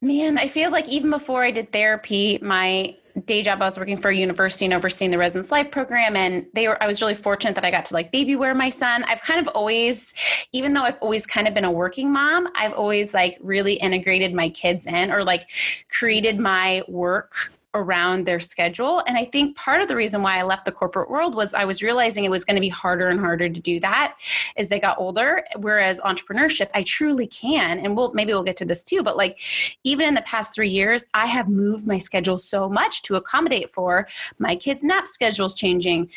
Man, 0.02 0.38
I 0.38 0.46
feel 0.46 0.70
like 0.70 0.88
even 0.88 1.10
before 1.10 1.44
I 1.44 1.50
did 1.50 1.72
therapy, 1.72 2.38
my 2.40 2.96
day 3.26 3.42
job, 3.42 3.60
I 3.62 3.64
was 3.64 3.78
working 3.78 3.96
for 3.96 4.10
a 4.10 4.16
university 4.16 4.64
and 4.64 4.74
overseeing 4.74 5.10
the 5.10 5.18
residence 5.18 5.50
life 5.50 5.70
program. 5.70 6.16
And 6.16 6.46
they 6.54 6.68
were, 6.68 6.82
I 6.82 6.86
was 6.86 7.00
really 7.00 7.14
fortunate 7.14 7.54
that 7.54 7.64
I 7.64 7.70
got 7.70 7.84
to 7.86 7.94
like 7.94 8.12
baby 8.12 8.36
wear 8.36 8.54
my 8.54 8.70
son. 8.70 9.04
I've 9.04 9.22
kind 9.22 9.40
of 9.40 9.48
always, 9.48 10.14
even 10.52 10.72
though 10.72 10.82
I've 10.82 10.98
always 11.00 11.26
kind 11.26 11.48
of 11.48 11.54
been 11.54 11.64
a 11.64 11.72
working 11.72 12.12
mom, 12.12 12.48
I've 12.54 12.72
always 12.72 13.14
like 13.14 13.38
really 13.40 13.74
integrated 13.74 14.34
my 14.34 14.50
kids 14.50 14.86
in 14.86 15.10
or 15.10 15.24
like 15.24 15.50
created 15.88 16.38
my 16.38 16.82
work 16.88 17.52
around 17.74 18.26
their 18.26 18.40
schedule. 18.40 19.02
And 19.06 19.16
I 19.16 19.24
think 19.24 19.56
part 19.56 19.80
of 19.80 19.88
the 19.88 19.94
reason 19.94 20.22
why 20.22 20.38
I 20.38 20.42
left 20.42 20.64
the 20.64 20.72
corporate 20.72 21.08
world 21.08 21.34
was 21.34 21.54
I 21.54 21.64
was 21.64 21.82
realizing 21.82 22.24
it 22.24 22.30
was 22.30 22.44
going 22.44 22.56
to 22.56 22.60
be 22.60 22.68
harder 22.68 23.08
and 23.08 23.20
harder 23.20 23.48
to 23.48 23.60
do 23.60 23.78
that 23.80 24.16
as 24.56 24.68
they 24.68 24.80
got 24.80 24.98
older. 24.98 25.44
Whereas 25.56 26.00
entrepreneurship, 26.00 26.68
I 26.74 26.82
truly 26.82 27.26
can. 27.26 27.78
And 27.78 27.96
we'll 27.96 28.12
maybe 28.12 28.32
we'll 28.32 28.44
get 28.44 28.56
to 28.58 28.64
this 28.64 28.82
too. 28.82 29.02
But 29.02 29.16
like 29.16 29.40
even 29.84 30.06
in 30.06 30.14
the 30.14 30.22
past 30.22 30.54
three 30.54 30.68
years, 30.68 31.06
I 31.14 31.26
have 31.26 31.48
moved 31.48 31.86
my 31.86 31.98
schedule 31.98 32.38
so 32.38 32.68
much 32.68 33.02
to 33.02 33.14
accommodate 33.14 33.70
for 33.70 34.08
my 34.38 34.56
kids' 34.56 34.82
nap 34.82 35.06
schedules 35.06 35.54
changing 35.54 36.10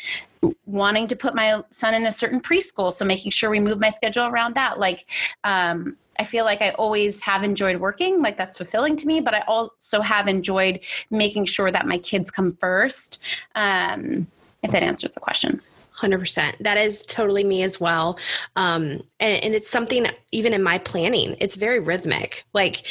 wanting 0.66 1.06
to 1.06 1.16
put 1.16 1.34
my 1.34 1.62
son 1.70 1.94
in 1.94 2.04
a 2.04 2.10
certain 2.10 2.38
preschool 2.38 2.92
so 2.92 3.02
making 3.02 3.30
sure 3.30 3.48
we 3.48 3.60
move 3.60 3.80
my 3.80 3.88
schedule 3.88 4.26
around 4.26 4.54
that 4.54 4.78
like 4.78 5.06
um, 5.42 5.96
I 6.18 6.24
feel 6.24 6.44
like 6.44 6.62
I 6.62 6.70
always 6.72 7.20
have 7.22 7.42
enjoyed 7.42 7.80
working, 7.80 8.22
like 8.22 8.36
that's 8.36 8.56
fulfilling 8.56 8.96
to 8.96 9.06
me, 9.06 9.20
but 9.20 9.34
I 9.34 9.40
also 9.40 10.00
have 10.00 10.28
enjoyed 10.28 10.80
making 11.10 11.46
sure 11.46 11.70
that 11.70 11.86
my 11.86 11.98
kids 11.98 12.30
come 12.30 12.56
first. 12.56 13.22
Um, 13.54 14.26
if 14.62 14.70
that 14.70 14.82
answers 14.82 15.12
the 15.12 15.20
question. 15.20 15.60
100% 16.04 16.54
that 16.60 16.76
is 16.76 17.02
totally 17.02 17.44
me 17.44 17.62
as 17.62 17.80
well. 17.80 18.18
Um, 18.56 19.02
and, 19.20 19.42
and, 19.42 19.54
it's 19.54 19.70
something 19.70 20.06
even 20.32 20.52
in 20.52 20.62
my 20.62 20.78
planning 20.78 21.36
it's 21.40 21.54
very 21.54 21.78
rhythmic. 21.78 22.44
Like 22.52 22.86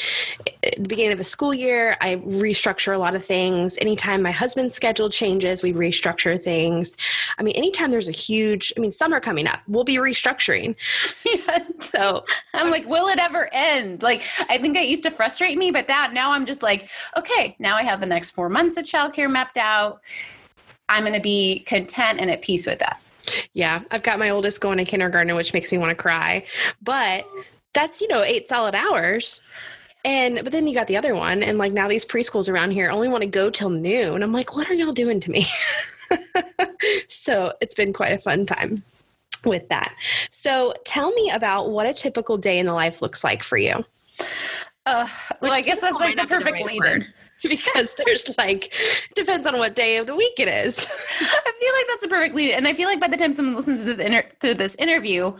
at 0.63 0.75
the 0.77 0.87
beginning 0.87 1.11
of 1.11 1.19
a 1.19 1.23
school 1.23 1.53
year 1.53 1.97
i 2.01 2.15
restructure 2.15 2.95
a 2.95 2.97
lot 2.97 3.15
of 3.15 3.25
things. 3.25 3.77
Anytime 3.79 4.21
my 4.21 4.31
husband's 4.31 4.73
schedule 4.73 5.09
changes 5.09 5.61
we 5.61 5.73
restructure 5.73 6.41
things. 6.41 6.97
I 7.37 7.43
mean 7.43 7.55
anytime 7.55 7.91
there's 7.91 8.07
a 8.07 8.13
huge 8.13 8.73
i 8.77 8.79
mean 8.79 8.91
summer 8.91 9.19
coming 9.19 9.47
up 9.47 9.59
we'll 9.67 9.83
be 9.83 9.97
restructuring. 9.97 10.75
Yeah. 11.25 11.59
so 11.79 12.23
i'm 12.53 12.71
like 12.71 12.87
will 12.87 13.07
it 13.07 13.19
ever 13.19 13.53
end? 13.53 14.01
Like 14.01 14.23
i 14.49 14.57
think 14.57 14.77
it 14.77 14.87
used 14.87 15.03
to 15.03 15.11
frustrate 15.11 15.57
me 15.57 15.71
but 15.71 15.87
that 15.87 16.13
now 16.13 16.31
i'm 16.31 16.45
just 16.45 16.63
like 16.63 16.89
okay 17.17 17.55
now 17.59 17.75
i 17.75 17.83
have 17.83 17.99
the 17.99 18.05
next 18.05 18.31
four 18.31 18.49
months 18.49 18.77
of 18.77 18.85
childcare 18.85 19.29
mapped 19.29 19.57
out. 19.57 20.01
I'm 20.89 21.03
going 21.03 21.13
to 21.13 21.21
be 21.21 21.61
content 21.61 22.19
and 22.19 22.29
at 22.29 22.41
peace 22.41 22.67
with 22.67 22.79
that 22.79 23.02
yeah, 23.53 23.81
I've 23.91 24.03
got 24.03 24.19
my 24.19 24.29
oldest 24.29 24.61
going 24.61 24.77
to 24.77 24.85
kindergarten, 24.85 25.35
which 25.35 25.53
makes 25.53 25.71
me 25.71 25.77
want 25.77 25.89
to 25.89 26.01
cry. 26.01 26.45
But 26.81 27.25
that's, 27.73 28.01
you 28.01 28.07
know, 28.07 28.21
eight 28.21 28.47
solid 28.47 28.75
hours. 28.75 29.41
And 30.05 30.43
but 30.43 30.51
then 30.51 30.67
you 30.67 30.73
got 30.73 30.87
the 30.87 30.97
other 30.97 31.15
one, 31.15 31.43
and 31.43 31.57
like 31.57 31.71
now 31.71 31.87
these 31.87 32.05
preschools 32.05 32.49
around 32.49 32.71
here 32.71 32.89
only 32.89 33.07
want 33.07 33.21
to 33.21 33.29
go 33.29 33.49
till 33.49 33.69
noon. 33.69 34.21
I'm 34.21 34.33
like, 34.33 34.53
what 34.53 34.69
are 34.69 34.73
y'all 34.73 34.91
doing 34.91 35.21
to 35.21 35.31
me? 35.31 35.45
so 37.07 37.53
it's 37.61 37.73
been 37.73 37.93
quite 37.93 38.11
a 38.11 38.17
fun 38.17 38.45
time 38.45 38.83
with 39.45 39.69
that. 39.69 39.95
So 40.29 40.73
tell 40.85 41.11
me 41.13 41.31
about 41.31 41.69
what 41.69 41.87
a 41.87 41.93
typical 41.93 42.37
day 42.37 42.59
in 42.59 42.65
the 42.65 42.73
life 42.73 43.01
looks 43.01 43.23
like 43.23 43.43
for 43.43 43.57
you. 43.57 43.85
Uh, 44.85 45.07
well, 45.41 45.53
I 45.53 45.61
guess 45.61 45.79
that's 45.79 45.95
like 45.95 46.17
the 46.17 46.27
perfect 46.27 46.65
lead 46.65 47.07
because 47.49 47.93
there's 47.95 48.35
like 48.37 48.73
depends 49.15 49.45
on 49.45 49.57
what 49.57 49.75
day 49.75 49.97
of 49.97 50.07
the 50.07 50.15
week 50.15 50.33
it 50.37 50.47
is. 50.47 50.79
I 51.19 51.51
feel 51.59 51.73
like 51.73 51.85
that's 51.89 52.05
a 52.05 52.07
perfect 52.07 52.35
lead, 52.35 52.53
and 52.53 52.67
I 52.67 52.73
feel 52.73 52.87
like 52.87 52.99
by 52.99 53.07
the 53.07 53.17
time 53.17 53.33
someone 53.33 53.55
listens 53.55 53.83
to, 53.83 53.99
inter- 53.99 54.29
to 54.41 54.53
this 54.53 54.75
interview, 54.75 55.33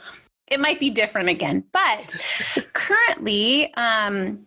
it 0.48 0.60
might 0.60 0.80
be 0.80 0.90
different 0.90 1.30
again. 1.30 1.64
But 1.72 2.16
currently, 2.74 3.74
um, 3.76 4.46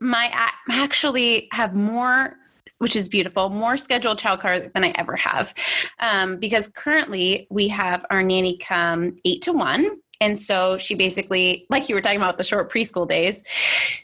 my 0.00 0.30
I 0.32 0.50
actually 0.70 1.48
have 1.52 1.74
more 1.74 2.36
which 2.78 2.96
is 2.96 3.08
beautiful, 3.08 3.48
more 3.48 3.76
scheduled 3.76 4.18
childcare 4.18 4.70
than 4.72 4.84
I 4.84 4.88
ever 4.96 5.16
have. 5.16 5.54
Um, 6.00 6.36
because 6.36 6.68
currently 6.68 7.46
we 7.48 7.68
have 7.68 8.04
our 8.10 8.22
nanny 8.22 8.58
come 8.58 9.16
eight 9.24 9.40
to 9.42 9.52
one. 9.52 9.98
And 10.20 10.38
so 10.38 10.76
she 10.76 10.94
basically, 10.94 11.66
like 11.70 11.88
you 11.88 11.94
were 11.94 12.00
talking 12.00 12.18
about 12.18 12.36
the 12.36 12.44
short 12.44 12.70
preschool 12.70 13.08
days, 13.08 13.44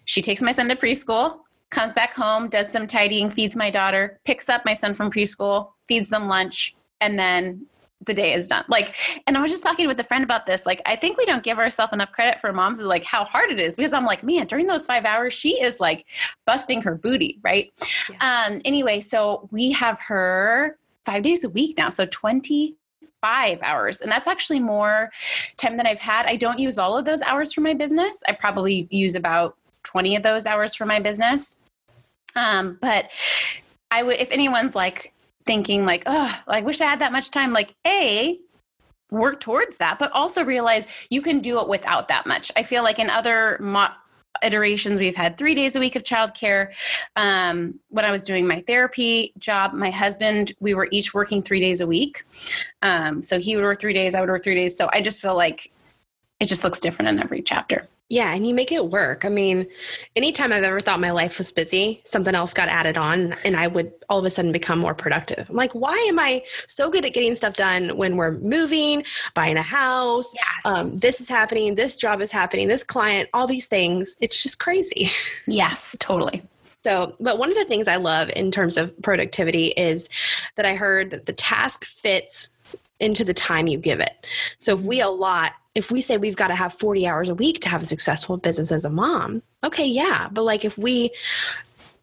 she 0.05 0.23
takes 0.23 0.41
my 0.41 0.53
son 0.53 0.69
to 0.69 0.77
preschool 0.77 1.41
comes 1.71 1.93
back 1.93 2.15
home, 2.15 2.49
does 2.49 2.71
some 2.71 2.87
tidying, 2.87 3.31
feeds 3.31 3.57
my 3.57 3.71
daughter, 3.71 4.19
picks 4.25 4.49
up 4.49 4.65
my 4.65 4.73
son 4.75 4.95
from 4.95 5.11
preschool, 5.11 5.71
feeds 5.89 6.09
them 6.09 6.29
lunch, 6.29 6.75
and 7.01 7.19
then 7.19 7.67
the 8.07 8.15
day 8.15 8.33
is 8.33 8.49
done. 8.49 8.65
Like, 8.69 8.97
and 9.27 9.37
I 9.37 9.43
was 9.43 9.51
just 9.51 9.63
talking 9.63 9.87
with 9.87 10.01
a 10.01 10.05
friend 10.05 10.25
about 10.25 10.47
this. 10.47 10.65
Like, 10.65 10.81
I 10.87 10.97
think 10.97 11.19
we 11.19 11.27
don't 11.27 11.43
give 11.43 11.59
ourselves 11.59 11.93
enough 11.93 12.13
credit 12.13 12.41
for 12.41 12.53
moms, 12.53 12.81
like 12.81 13.05
how 13.05 13.25
hard 13.25 13.51
it 13.51 13.61
is 13.61 13.77
because 13.77 13.93
I'm 13.93 14.07
like, 14.07 14.23
man, 14.23 14.47
during 14.47 14.67
those 14.67 14.87
five 14.87 15.05
hours, 15.05 15.33
she 15.33 15.61
is 15.61 15.81
like 15.81 16.07
busting 16.47 16.83
her 16.83 16.95
booty, 16.95 17.39
right? 17.43 17.71
Yeah. 18.09 18.47
Um, 18.49 18.61
anyway, 18.65 19.01
so 19.01 19.49
we 19.53 19.71
have 19.73 20.01
her 20.01 20.79
five 21.05 21.23
days 21.23 21.45
a 21.45 21.51
week 21.51 21.77
now. 21.77 21.91
So 21.91 22.07
20 22.07 22.77
five 23.21 23.59
hours. 23.61 24.01
And 24.01 24.11
that's 24.11 24.27
actually 24.27 24.61
more 24.61 25.11
time 25.59 25.77
than 25.77 25.87
I've 25.87 26.01
had. 26.01 26.25
I 26.25 26.37
don't 26.37 26.59
use 26.59 26.79
all 26.79 26.97
of 26.97 27.05
those 27.05 27.21
hours 27.21 27.53
for 27.53 27.61
my 27.61 27.75
business. 27.75 28.23
I 28.27 28.33
probably 28.33 28.89
use 28.91 29.15
about 29.15 29.59
20 29.85 30.17
of 30.17 30.23
those 30.23 30.47
hours 30.47 30.75
for 30.75 30.87
my 30.87 31.01
business. 31.01 31.60
Um, 32.37 32.79
but 32.81 33.11
I 33.91 34.03
would, 34.03 34.17
if 34.17 34.31
anyone's 34.31 34.75
like 34.75 35.13
thinking 35.47 35.85
like, 35.85 36.05
oh, 36.07 36.39
I 36.47 36.61
wish 36.61 36.81
I 36.81 36.85
had 36.85 37.01
that 37.01 37.13
much 37.13 37.31
time, 37.31 37.53
like, 37.53 37.75
A, 37.87 38.39
work 39.11 39.41
towards 39.41 39.79
that, 39.79 39.99
but 39.99 40.13
also 40.13 40.45
realize 40.45 40.87
you 41.11 41.23
can 41.23 41.41
do 41.41 41.59
it 41.61 41.69
without 41.69 42.09
that 42.09 42.27
much. 42.27 42.53
I 42.57 42.63
feel 42.63 42.83
like 42.83 42.99
in 42.99 43.11
other 43.11 43.59
mo- 43.61 43.89
iterations, 44.43 45.01
we've 45.01 45.17
had 45.17 45.37
three 45.37 45.55
days 45.55 45.75
a 45.75 45.81
week 45.81 45.97
of 45.97 46.05
childcare. 46.05 46.73
Um, 47.17 47.81
when 47.89 48.05
I 48.05 48.13
was 48.13 48.23
doing 48.23 48.47
my 48.47 48.63
therapy 48.67 49.33
job, 49.39 49.73
my 49.73 49.91
husband, 49.91 50.53
we 50.61 50.75
were 50.75 50.89
each 50.93 51.13
working 51.13 51.43
three 51.43 51.61
days 51.61 51.81
a 51.81 51.87
week. 51.87 52.25
Um, 52.83 53.23
so 53.23 53.41
he 53.41 53.57
would 53.57 53.65
work 53.65 53.81
three 53.81 53.93
days, 53.93 54.15
I 54.15 54.21
would 54.21 54.31
work 54.31 54.45
three 54.45 54.55
days. 54.55 54.77
So 54.77 54.89
I 54.93 55.03
just 55.03 55.21
feel 55.21 55.35
like 55.37 55.73
it 56.39 56.47
just 56.47 56.63
looks 56.63 56.79
different 56.79 57.09
in 57.09 57.21
every 57.21 57.43
chapter. 57.43 57.89
Yeah, 58.11 58.35
and 58.35 58.45
you 58.45 58.55
make 58.55 58.73
it 58.73 58.87
work. 58.87 59.25
I 59.25 59.29
mean, 59.29 59.69
anytime 60.17 60.53
I've 60.53 60.65
ever 60.65 60.81
thought 60.81 60.99
my 60.99 61.13
life 61.13 61.39
was 61.39 61.53
busy, 61.53 62.03
something 62.05 62.35
else 62.35 62.53
got 62.53 62.69
added 62.69 62.99
on 62.99 63.35
and 63.45 63.55
I 63.57 63.69
would 63.69 63.93
all 64.09 64.19
of 64.19 64.25
a 64.25 64.31
sudden 64.31 64.51
become 64.51 64.81
more 64.81 64.97
productive. 64.97 65.49
I'm 65.49 65.55
like, 65.55 65.73
why 65.77 65.97
am 66.09 66.19
I 66.19 66.43
so 66.67 66.91
good 66.91 67.05
at 67.05 67.15
getting 67.15 67.37
stuff 67.37 67.55
done 67.55 67.97
when 67.97 68.17
we're 68.17 68.33
moving, 68.33 69.05
buying 69.35 69.57
a 69.57 69.63
house? 69.63 70.35
Yes. 70.35 70.67
Um, 70.67 70.99
this 70.99 71.21
is 71.21 71.29
happening, 71.29 71.77
this 71.77 71.97
job 71.99 72.21
is 72.21 72.33
happening, 72.33 72.67
this 72.67 72.83
client, 72.83 73.29
all 73.33 73.47
these 73.47 73.69
things. 73.69 74.17
It's 74.21 74.43
just 74.43 74.59
crazy. 74.59 75.11
Yes, 75.47 75.97
totally. 76.01 76.43
So, 76.85 77.15
but 77.21 77.39
one 77.39 77.51
of 77.51 77.57
the 77.57 77.65
things 77.65 77.89
I 77.89 77.97
love 77.97 78.31
in 78.35 78.51
terms 78.51 78.77
of 78.77 78.93
productivity 79.03 79.69
is 79.69 80.09
that 80.57 80.65
I 80.65 80.75
heard 80.75 81.11
that 81.11 81.27
the 81.27 81.33
task 81.33 81.85
fits 81.85 82.51
into 83.01 83.25
the 83.25 83.35
time 83.35 83.67
you 83.67 83.79
give 83.79 84.01
it. 84.01 84.27
So 84.59 84.75
if 84.75 84.83
we 84.83 84.99
mm-hmm. 84.99 85.09
allot 85.09 85.53
if 85.75 85.91
we 85.91 86.01
say 86.01 86.17
we've 86.17 86.37
got 86.37 86.49
to 86.49 86.55
have 86.55 86.73
40 86.73 87.07
hours 87.07 87.29
a 87.29 87.35
week 87.35 87.61
to 87.61 87.69
have 87.69 87.83
a 87.83 87.87
successful 87.87 88.37
business 88.37 88.73
as 88.73 88.85
a 88.85 88.91
mom, 88.91 89.43
okay, 89.63 89.87
yeah. 89.87 90.29
But 90.31 90.43
like 90.43 90.65
if 90.65 90.77
we, 90.77 91.11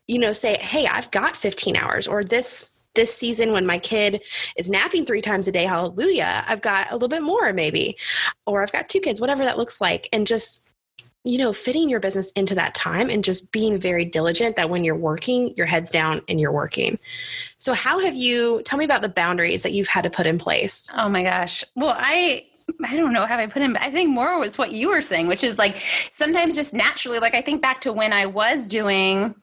you 0.08 0.20
know, 0.20 0.34
say, 0.34 0.58
hey, 0.58 0.88
I've 0.88 1.12
got 1.12 1.36
15 1.36 1.76
hours 1.76 2.08
or 2.08 2.24
this 2.24 2.70
this 2.96 3.14
season 3.14 3.52
when 3.52 3.66
my 3.66 3.78
kid 3.78 4.24
is 4.56 4.72
napping 4.72 5.06
three 5.06 5.22
times 5.22 5.48
a 5.48 5.52
day, 5.52 5.66
hallelujah, 5.66 6.44
I've 6.48 6.62
got 6.62 6.90
a 6.90 6.96
little 6.96 7.08
bit 7.08 7.22
more 7.22 7.54
maybe. 7.54 7.96
Or 8.48 8.64
I've 8.64 8.72
got 8.72 8.90
two 8.90 9.00
kids, 9.00 9.22
whatever 9.22 9.44
that 9.44 9.58
looks 9.58 9.80
like. 9.80 10.10
And 10.12 10.26
just 10.26 10.64
you 11.28 11.38
know, 11.38 11.52
fitting 11.52 11.90
your 11.90 12.00
business 12.00 12.32
into 12.32 12.56
that 12.56 12.74
time 12.74 13.10
and 13.10 13.22
just 13.22 13.52
being 13.52 13.78
very 13.78 14.06
diligent 14.06 14.56
that 14.56 14.70
when 14.70 14.86
you're 14.86 14.96
working, 14.96 15.54
your 15.58 15.66
head's 15.66 15.92
down 15.92 16.22
and 16.30 16.40
you're 16.40 16.54
working. 16.54 16.98
So, 17.58 17.74
how 17.74 18.00
have 18.00 18.16
you, 18.16 18.62
tell 18.64 18.80
me 18.80 18.86
about 18.86 19.02
the 19.02 19.10
boundaries 19.10 19.62
that 19.64 19.74
you've 19.74 19.90
had 19.90 20.04
to 20.04 20.10
put 20.10 20.26
in 20.26 20.38
place? 20.38 20.90
Oh 20.96 21.10
my 21.10 21.24
gosh. 21.24 21.66
Well, 21.76 21.94
I, 21.98 22.46
I 22.86 22.96
don't 22.96 23.12
know, 23.12 23.26
have 23.26 23.42
I 23.42 23.48
put 23.48 23.62
in, 23.62 23.76
I 23.76 23.92
think 23.92 24.10
more 24.10 24.40
was 24.40 24.58
what 24.58 24.72
you 24.72 24.88
were 24.88 25.02
saying, 25.02 25.28
which 25.28 25.44
is 25.44 25.58
like 25.58 25.78
sometimes 26.12 26.56
just 26.56 26.74
naturally, 26.74 27.20
like 27.20 27.36
I 27.36 27.42
think 27.42 27.62
back 27.62 27.82
to 27.82 27.92
when 27.92 28.14
I 28.14 28.26
was 28.26 28.66
doing 28.66 29.36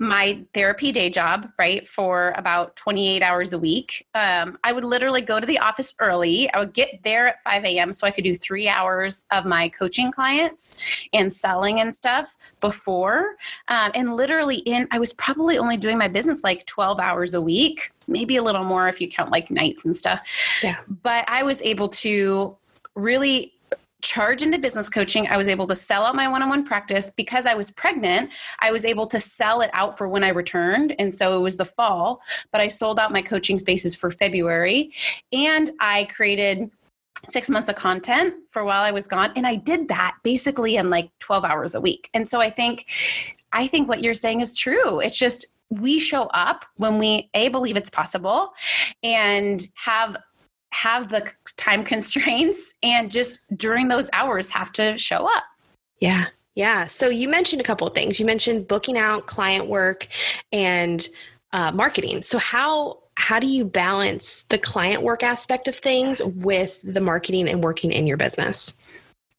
my 0.00 0.44
therapy 0.52 0.90
day 0.90 1.08
job, 1.08 1.48
right, 1.58 1.86
for 1.86 2.34
about 2.36 2.74
28 2.74 3.22
hours 3.22 3.52
a 3.52 3.58
week. 3.58 4.06
Um, 4.14 4.58
I 4.64 4.72
would 4.72 4.84
literally 4.84 5.20
go 5.20 5.38
to 5.38 5.46
the 5.46 5.58
office 5.58 5.94
early. 6.00 6.52
I 6.52 6.58
would 6.58 6.72
get 6.72 7.02
there 7.04 7.28
at 7.28 7.42
5 7.42 7.64
a.m. 7.64 7.92
so 7.92 8.06
I 8.06 8.10
could 8.10 8.24
do 8.24 8.34
three 8.34 8.68
hours 8.68 9.24
of 9.30 9.44
my 9.44 9.68
coaching 9.68 10.10
clients 10.10 11.06
and 11.12 11.32
selling 11.32 11.80
and 11.80 11.94
stuff 11.94 12.36
before. 12.60 13.36
Um, 13.68 13.92
and 13.94 14.14
literally, 14.16 14.56
in 14.56 14.88
I 14.90 14.98
was 14.98 15.12
probably 15.12 15.58
only 15.58 15.76
doing 15.76 15.96
my 15.96 16.08
business 16.08 16.42
like 16.42 16.66
12 16.66 16.98
hours 16.98 17.34
a 17.34 17.40
week, 17.40 17.92
maybe 18.08 18.36
a 18.36 18.42
little 18.42 18.64
more 18.64 18.88
if 18.88 19.00
you 19.00 19.08
count 19.08 19.30
like 19.30 19.50
nights 19.50 19.84
and 19.84 19.96
stuff. 19.96 20.20
Yeah. 20.62 20.78
But 21.02 21.24
I 21.28 21.44
was 21.44 21.62
able 21.62 21.88
to 21.88 22.56
really 22.96 23.53
charge 24.04 24.42
into 24.42 24.58
business 24.58 24.88
coaching. 24.90 25.26
I 25.26 25.36
was 25.36 25.48
able 25.48 25.66
to 25.66 25.74
sell 25.74 26.04
out 26.04 26.14
my 26.14 26.28
one 26.28 26.42
on 26.42 26.50
one 26.50 26.64
practice 26.64 27.10
because 27.10 27.46
I 27.46 27.54
was 27.54 27.70
pregnant. 27.70 28.30
I 28.60 28.70
was 28.70 28.84
able 28.84 29.06
to 29.08 29.18
sell 29.18 29.62
it 29.62 29.70
out 29.72 29.96
for 29.96 30.06
when 30.08 30.22
I 30.22 30.28
returned. 30.28 30.94
And 30.98 31.12
so 31.12 31.36
it 31.36 31.40
was 31.40 31.56
the 31.56 31.64
fall, 31.64 32.20
but 32.52 32.60
I 32.60 32.68
sold 32.68 33.00
out 33.00 33.12
my 33.12 33.22
coaching 33.22 33.58
spaces 33.58 33.94
for 33.96 34.10
February. 34.10 34.92
And 35.32 35.70
I 35.80 36.04
created 36.14 36.70
six 37.28 37.48
months 37.48 37.70
of 37.70 37.76
content 37.76 38.34
for 38.50 38.62
while 38.64 38.82
I 38.82 38.90
was 38.90 39.08
gone. 39.08 39.32
And 39.36 39.46
I 39.46 39.54
did 39.56 39.88
that 39.88 40.16
basically 40.22 40.76
in 40.76 40.90
like 40.90 41.08
12 41.20 41.44
hours 41.44 41.74
a 41.74 41.80
week. 41.80 42.10
And 42.12 42.28
so 42.28 42.40
I 42.40 42.50
think, 42.50 42.86
I 43.52 43.66
think 43.66 43.88
what 43.88 44.02
you're 44.02 44.12
saying 44.12 44.42
is 44.42 44.54
true. 44.54 45.00
It's 45.00 45.18
just, 45.18 45.46
we 45.70 45.98
show 45.98 46.24
up 46.34 46.66
when 46.76 46.98
we 46.98 47.30
a 47.32 47.48
believe 47.48 47.78
it's 47.78 47.88
possible 47.88 48.50
and 49.02 49.66
have 49.76 50.18
have 50.74 51.08
the 51.08 51.30
time 51.56 51.84
constraints 51.94 52.74
and 52.82 53.10
just 53.10 53.40
during 53.56 53.88
those 53.88 54.08
hours 54.12 54.50
have 54.50 54.72
to 54.72 54.96
show 54.98 55.26
up. 55.26 55.44
Yeah. 56.00 56.26
Yeah. 56.54 56.86
So 56.86 57.08
you 57.08 57.28
mentioned 57.28 57.60
a 57.60 57.64
couple 57.64 57.86
of 57.86 57.94
things. 57.94 58.20
You 58.20 58.26
mentioned 58.26 58.68
booking 58.68 58.96
out 58.96 59.26
client 59.26 59.68
work 59.68 60.06
and 60.52 61.06
uh, 61.52 61.72
marketing. 61.72 62.22
So 62.22 62.38
how 62.38 62.98
how 63.16 63.38
do 63.38 63.46
you 63.46 63.64
balance 63.64 64.42
the 64.42 64.58
client 64.58 65.02
work 65.02 65.22
aspect 65.22 65.68
of 65.68 65.76
things 65.76 66.20
with 66.24 66.80
the 66.82 67.00
marketing 67.00 67.48
and 67.48 67.62
working 67.62 67.92
in 67.92 68.06
your 68.06 68.16
business? 68.16 68.76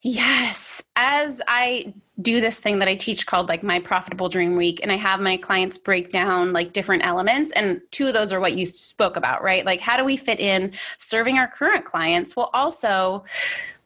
Yes. 0.07 0.83
As 0.95 1.41
I 1.47 1.91
do 2.21 2.39
this 2.39 2.59
thing 2.59 2.77
that 2.77 2.87
I 2.87 2.93
teach 2.93 3.25
called 3.25 3.49
like 3.49 3.63
my 3.63 3.79
profitable 3.79 4.29
dream 4.29 4.55
week, 4.55 4.79
and 4.83 4.91
I 4.91 4.97
have 4.97 5.19
my 5.19 5.35
clients 5.35 5.79
break 5.79 6.11
down 6.11 6.53
like 6.53 6.73
different 6.73 7.03
elements. 7.03 7.51
And 7.53 7.81
two 7.89 8.05
of 8.05 8.13
those 8.13 8.31
are 8.31 8.39
what 8.39 8.53
you 8.53 8.67
spoke 8.67 9.15
about, 9.15 9.41
right? 9.41 9.65
Like, 9.65 9.79
how 9.79 9.97
do 9.97 10.05
we 10.05 10.15
fit 10.15 10.39
in 10.39 10.73
serving 10.99 11.39
our 11.39 11.47
current 11.47 11.85
clients 11.85 12.35
while 12.35 12.51
also 12.53 13.25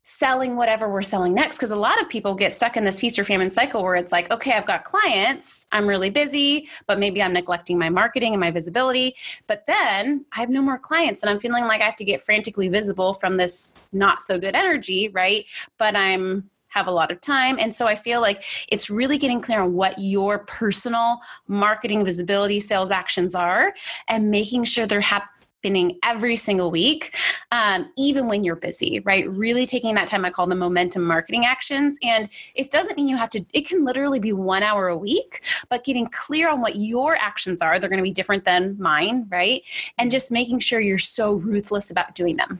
selling 0.10 0.56
whatever 0.56 0.90
we're 0.90 1.02
selling 1.02 1.34
next. 1.34 1.58
Because 1.58 1.72
a 1.72 1.76
lot 1.76 2.02
of 2.02 2.10
people 2.10 2.34
get 2.34 2.52
stuck 2.52 2.76
in 2.76 2.84
this 2.84 3.00
feast 3.00 3.20
or 3.20 3.24
famine 3.24 3.50
cycle 3.50 3.84
where 3.84 3.96
it's 3.96 4.12
like, 4.12 4.30
okay, 4.32 4.54
I've 4.54 4.66
got 4.66 4.84
clients, 4.84 5.68
I'm 5.72 5.88
really 5.88 6.10
busy, 6.10 6.68
but 6.88 7.00
maybe 7.00 7.22
I'm 7.22 7.34
neglecting 7.34 7.78
my 7.78 7.90
marketing 7.90 8.34
and 8.34 8.40
my 8.40 8.52
visibility. 8.52 9.16
But 9.48 9.66
then 9.68 10.26
I 10.34 10.40
have 10.40 10.50
no 10.50 10.62
more 10.62 10.80
clients 10.80 11.22
and 11.22 11.30
I'm 11.30 11.40
feeling 11.40 11.66
like 11.66 11.82
I 11.82 11.86
have 11.86 11.96
to 11.98 12.06
get 12.06 12.22
frantically 12.22 12.68
visible 12.68 13.14
from 13.14 13.38
this 13.38 13.90
not 13.94 14.22
so 14.22 14.40
good 14.40 14.56
energy, 14.56 15.10
right? 15.10 15.46
But 15.78 15.96
I'm 15.96 16.50
have 16.70 16.88
a 16.88 16.92
lot 16.92 17.12
of 17.12 17.20
time. 17.20 17.58
And 17.60 17.74
so 17.74 17.88
I 17.88 17.96
feel 17.96 18.22
like 18.22 18.44
it's 18.70 18.92
really 18.92 19.18
getting 19.18 19.42
clear 19.42 19.62
on 19.62 19.74
what 19.74 19.98
your 19.98 20.40
personal 20.40 21.20
marketing, 21.48 22.06
visibility, 22.06 22.60
sales 22.60 22.92
actions 22.92 23.34
are 23.34 23.74
and 24.08 24.30
making 24.30 24.66
sure 24.66 24.86
they're 24.86 25.02
happening 25.02 26.00
every 26.04 26.36
single 26.36 26.72
week, 26.72 27.18
um, 27.52 27.92
even 27.98 28.28
when 28.28 28.44
you're 28.44 28.56
busy, 28.56 29.00
right? 29.02 29.30
Really 29.30 29.66
taking 29.66 29.96
that 29.96 30.08
time, 30.08 30.24
I 30.24 30.30
call 30.30 30.48
them 30.48 30.60
momentum 30.60 31.04
marketing 31.04 31.46
actions. 31.46 31.98
And 32.04 32.30
it 32.54 32.72
doesn't 32.72 32.96
mean 32.96 33.08
you 33.08 33.18
have 33.18 33.30
to, 33.32 33.46
it 33.54 33.68
can 33.68 33.84
literally 33.84 34.20
be 34.20 34.34
one 34.34 34.64
hour 34.64 34.88
a 34.88 34.98
week, 34.98 35.44
but 35.70 35.84
getting 35.84 36.06
clear 36.08 36.50
on 36.50 36.62
what 36.62 36.76
your 36.76 37.16
actions 37.16 37.62
are. 37.62 37.80
They're 37.80 37.90
going 37.90 37.98
to 37.98 38.04
be 38.04 38.12
different 38.12 38.46
than 38.46 38.78
mine, 38.80 39.28
right? 39.30 39.64
And 39.98 40.12
just 40.12 40.32
making 40.32 40.60
sure 40.60 40.80
you're 40.80 41.00
so 41.00 41.34
ruthless 41.34 41.90
about 41.92 42.16
doing 42.16 42.38
them. 42.38 42.60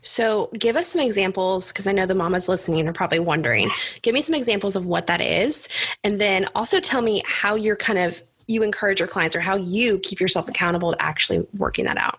So, 0.00 0.50
give 0.58 0.76
us 0.76 0.88
some 0.88 1.02
examples 1.02 1.72
because 1.72 1.86
I 1.86 1.92
know 1.92 2.04
the 2.04 2.14
mamas 2.14 2.48
listening 2.48 2.86
are 2.86 2.92
probably 2.92 3.20
wondering. 3.20 3.68
Yes. 3.68 4.00
Give 4.02 4.14
me 4.14 4.20
some 4.20 4.34
examples 4.34 4.76
of 4.76 4.86
what 4.86 5.06
that 5.06 5.20
is. 5.20 5.68
And 6.04 6.20
then 6.20 6.46
also 6.54 6.78
tell 6.80 7.00
me 7.00 7.22
how 7.26 7.54
you're 7.54 7.76
kind 7.76 7.98
of 7.98 8.22
you 8.46 8.62
encourage 8.62 9.00
your 9.00 9.08
clients 9.08 9.34
or 9.34 9.40
how 9.40 9.56
you 9.56 9.98
keep 10.00 10.20
yourself 10.20 10.48
accountable 10.48 10.92
to 10.92 11.02
actually 11.02 11.46
working 11.56 11.86
that 11.86 11.96
out. 11.96 12.18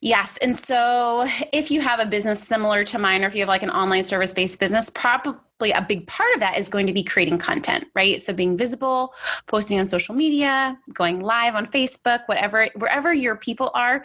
Yes. 0.00 0.36
And 0.38 0.56
so 0.56 1.28
if 1.52 1.70
you 1.70 1.80
have 1.80 2.00
a 2.00 2.06
business 2.06 2.42
similar 2.42 2.84
to 2.84 2.98
mine, 2.98 3.24
or 3.24 3.26
if 3.26 3.34
you 3.34 3.40
have 3.40 3.48
like 3.48 3.62
an 3.62 3.70
online 3.70 4.02
service 4.02 4.32
based 4.32 4.58
business, 4.58 4.90
probably 4.90 5.72
a 5.72 5.82
big 5.82 6.06
part 6.06 6.32
of 6.34 6.40
that 6.40 6.58
is 6.58 6.68
going 6.68 6.86
to 6.86 6.92
be 6.92 7.02
creating 7.02 7.38
content, 7.38 7.86
right? 7.94 8.20
So 8.20 8.32
being 8.32 8.56
visible, 8.56 9.14
posting 9.46 9.78
on 9.78 9.88
social 9.88 10.14
media, 10.14 10.78
going 10.94 11.20
live 11.20 11.54
on 11.54 11.66
Facebook, 11.66 12.20
whatever, 12.26 12.68
wherever 12.76 13.12
your 13.12 13.36
people 13.36 13.70
are, 13.74 14.04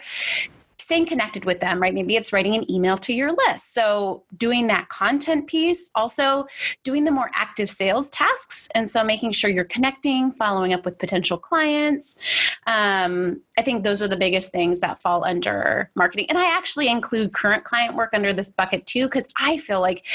staying 0.86 1.04
connected 1.04 1.44
with 1.44 1.58
them, 1.58 1.82
right? 1.82 1.92
Maybe 1.92 2.14
it's 2.14 2.32
writing 2.32 2.54
an 2.54 2.70
email 2.70 2.96
to 2.98 3.12
your 3.12 3.32
list. 3.32 3.74
So, 3.74 4.22
doing 4.36 4.68
that 4.68 4.88
content 4.88 5.48
piece, 5.48 5.90
also 5.96 6.46
doing 6.84 7.02
the 7.02 7.10
more 7.10 7.28
active 7.34 7.68
sales 7.68 8.08
tasks. 8.10 8.68
And 8.72 8.88
so, 8.88 9.02
making 9.02 9.32
sure 9.32 9.50
you're 9.50 9.64
connecting, 9.64 10.30
following 10.30 10.72
up 10.72 10.84
with 10.84 10.96
potential 10.96 11.38
clients. 11.38 12.20
Um, 12.68 13.40
I 13.58 13.62
think 13.62 13.82
those 13.82 14.00
are 14.00 14.06
the 14.06 14.16
biggest 14.16 14.52
things 14.52 14.78
that 14.78 15.02
fall 15.02 15.24
under 15.24 15.90
marketing. 15.96 16.26
And 16.28 16.38
I 16.38 16.56
actually 16.56 16.86
include 16.88 17.32
current 17.32 17.64
client 17.64 17.96
work 17.96 18.10
under 18.12 18.32
this 18.32 18.50
bucket 18.50 18.86
too, 18.86 19.06
because 19.06 19.26
I 19.36 19.58
feel 19.58 19.80
like 19.80 20.06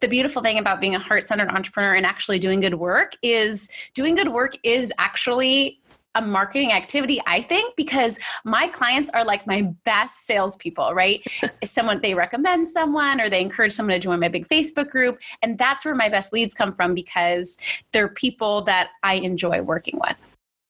the 0.00 0.08
beautiful 0.08 0.42
thing 0.42 0.58
about 0.58 0.80
being 0.80 0.96
a 0.96 0.98
heart 0.98 1.22
centered 1.22 1.50
entrepreneur 1.50 1.94
and 1.94 2.04
actually 2.04 2.40
doing 2.40 2.58
good 2.58 2.74
work 2.74 3.12
is 3.22 3.68
doing 3.94 4.16
good 4.16 4.30
work 4.30 4.56
is 4.64 4.92
actually 4.98 5.80
a 6.16 6.22
marketing 6.22 6.72
activity, 6.72 7.20
I 7.26 7.40
think, 7.42 7.76
because 7.76 8.18
my 8.44 8.66
clients 8.68 9.10
are 9.10 9.24
like 9.24 9.46
my 9.46 9.62
best 9.84 10.26
salespeople, 10.26 10.94
right? 10.94 11.24
someone 11.64 12.00
they 12.00 12.14
recommend 12.14 12.66
someone 12.66 13.20
or 13.20 13.28
they 13.28 13.40
encourage 13.40 13.72
someone 13.72 13.94
to 13.94 14.00
join 14.00 14.18
my 14.18 14.28
big 14.28 14.48
Facebook 14.48 14.90
group. 14.90 15.20
And 15.42 15.58
that's 15.58 15.84
where 15.84 15.94
my 15.94 16.08
best 16.08 16.32
leads 16.32 16.54
come 16.54 16.72
from 16.72 16.94
because 16.94 17.58
they're 17.92 18.08
people 18.08 18.62
that 18.62 18.90
I 19.02 19.14
enjoy 19.14 19.60
working 19.62 20.00
with. 20.00 20.16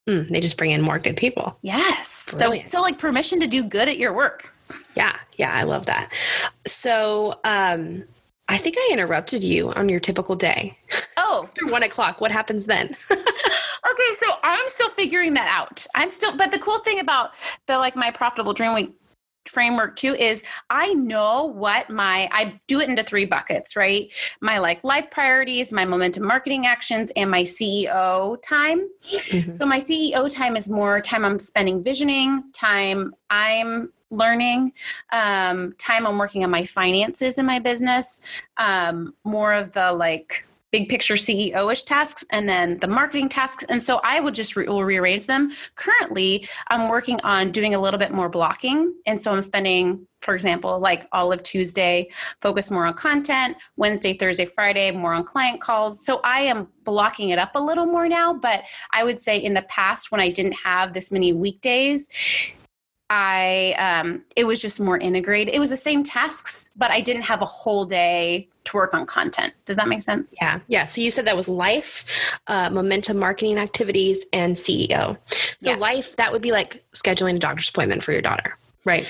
Mm, 0.07 0.29
they 0.29 0.39
just 0.39 0.57
bring 0.57 0.71
in 0.71 0.81
more 0.81 0.99
good 0.99 1.17
people. 1.17 1.57
Yes. 1.61 2.37
Brilliant. 2.37 2.69
So 2.69 2.77
so 2.77 2.81
like 2.81 2.97
permission 2.99 3.39
to 3.39 3.47
do 3.47 3.63
good 3.63 3.87
at 3.87 3.97
your 3.97 4.13
work. 4.13 4.53
Yeah. 4.95 5.15
Yeah, 5.37 5.51
I 5.53 5.63
love 5.63 5.85
that. 5.87 6.11
So 6.65 7.39
um 7.43 8.03
I 8.49 8.57
think 8.57 8.77
I 8.77 8.89
interrupted 8.93 9.43
you 9.43 9.73
on 9.73 9.89
your 9.89 9.99
typical 9.99 10.35
day. 10.35 10.77
Oh. 11.17 11.43
After 11.49 11.67
one 11.67 11.83
o'clock. 11.83 12.21
What 12.21 12.31
happens 12.31 12.65
then? 12.65 12.95
okay, 13.91 14.13
so 14.19 14.33
I'm 14.43 14.69
still 14.69 14.89
figuring 14.91 15.33
that 15.35 15.47
out. 15.47 15.85
I'm 15.95 16.09
still, 16.09 16.35
but 16.35 16.51
the 16.51 16.59
cool 16.59 16.79
thing 16.79 16.99
about 16.99 17.31
the 17.67 17.77
like 17.77 17.95
my 17.95 18.11
profitable 18.11 18.53
dream 18.53 18.73
week 18.73 18.93
framework 19.49 19.95
too 19.95 20.13
is 20.15 20.43
I 20.69 20.93
know 20.93 21.45
what 21.45 21.89
my 21.89 22.29
I 22.31 22.59
do 22.67 22.79
it 22.79 22.89
into 22.89 23.03
three 23.03 23.25
buckets, 23.25 23.75
right? 23.75 24.09
My 24.41 24.59
like 24.59 24.83
life 24.83 25.09
priorities, 25.11 25.71
my 25.71 25.85
momentum 25.85 26.25
marketing 26.25 26.67
actions 26.67 27.11
and 27.15 27.31
my 27.31 27.43
CEO 27.43 28.41
time. 28.41 28.89
Mm-hmm. 29.03 29.51
So 29.51 29.65
my 29.65 29.77
CEO 29.77 30.33
time 30.33 30.55
is 30.55 30.69
more 30.69 31.01
time 31.01 31.25
I'm 31.25 31.39
spending 31.39 31.83
visioning, 31.83 32.43
time 32.53 33.13
I'm 33.29 33.91
learning, 34.09 34.71
um, 35.11 35.73
time 35.77 36.07
I'm 36.07 36.17
working 36.17 36.43
on 36.43 36.49
my 36.49 36.65
finances 36.65 37.37
in 37.37 37.45
my 37.45 37.59
business, 37.59 38.21
um, 38.57 39.13
more 39.23 39.53
of 39.53 39.73
the 39.73 39.91
like 39.91 40.46
big 40.71 40.89
picture 40.89 41.15
CEO-ish 41.15 41.83
tasks 41.83 42.25
and 42.31 42.47
then 42.47 42.77
the 42.79 42.87
marketing 42.87 43.29
tasks. 43.29 43.63
And 43.69 43.81
so 43.81 43.99
I 44.03 44.19
would 44.19 44.35
just 44.35 44.55
re- 44.55 44.67
will 44.67 44.83
rearrange 44.83 45.25
them. 45.25 45.51
Currently, 45.75 46.47
I'm 46.67 46.89
working 46.89 47.19
on 47.21 47.51
doing 47.51 47.73
a 47.73 47.79
little 47.79 47.97
bit 47.97 48.11
more 48.11 48.29
blocking. 48.29 48.93
And 49.05 49.21
so 49.21 49.31
I'm 49.31 49.41
spending, 49.41 50.05
for 50.19 50.35
example, 50.35 50.79
like 50.79 51.07
all 51.11 51.31
of 51.31 51.41
Tuesday, 51.43 52.09
focus 52.41 52.69
more 52.69 52.85
on 52.85 52.95
content, 52.95 53.57
Wednesday, 53.77 54.13
Thursday, 54.13 54.45
Friday, 54.45 54.91
more 54.91 55.13
on 55.13 55.23
client 55.23 55.61
calls. 55.61 56.05
So 56.05 56.19
I 56.23 56.41
am 56.41 56.67
blocking 56.83 57.29
it 57.29 57.39
up 57.39 57.51
a 57.55 57.61
little 57.61 57.85
more 57.85 58.09
now. 58.09 58.33
But 58.33 58.63
I 58.91 59.03
would 59.03 59.19
say 59.19 59.37
in 59.37 59.53
the 59.53 59.63
past, 59.63 60.11
when 60.11 60.21
I 60.21 60.29
didn't 60.29 60.55
have 60.63 60.93
this 60.93 61.11
many 61.11 61.33
weekdays, 61.33 62.09
I 63.09 63.73
um, 63.77 64.23
it 64.35 64.43
was 64.45 64.59
just 64.59 64.79
more 64.79 64.97
integrated. 64.97 65.53
It 65.53 65.59
was 65.59 65.69
the 65.69 65.77
same 65.77 66.03
tasks, 66.03 66.69
but 66.75 66.91
I 66.91 67.01
didn't 67.01 67.23
have 67.23 67.41
a 67.41 67.45
whole 67.45 67.85
day 67.85 68.49
to 68.65 68.77
work 68.77 68.93
on 68.93 69.05
content. 69.05 69.53
Does 69.65 69.77
that 69.77 69.87
make 69.87 70.01
sense? 70.01 70.35
Yeah, 70.41 70.59
yeah. 70.67 70.85
So 70.85 70.99
you 71.01 71.09
said 71.09 71.25
that 71.25 71.35
was 71.35 71.47
life, 71.47 72.33
uh, 72.47 72.69
momentum 72.69 73.17
marketing 73.17 73.57
activities, 73.57 74.25
and 74.33 74.55
CEO. 74.55 75.17
So 75.59 75.71
yeah. 75.71 75.77
life 75.77 76.15
that 76.17 76.31
would 76.31 76.41
be 76.41 76.51
like 76.51 76.83
scheduling 76.93 77.37
a 77.37 77.39
doctor's 77.39 77.69
appointment 77.69 78.03
for 78.03 78.11
your 78.11 78.21
daughter, 78.21 78.57
right? 78.83 79.07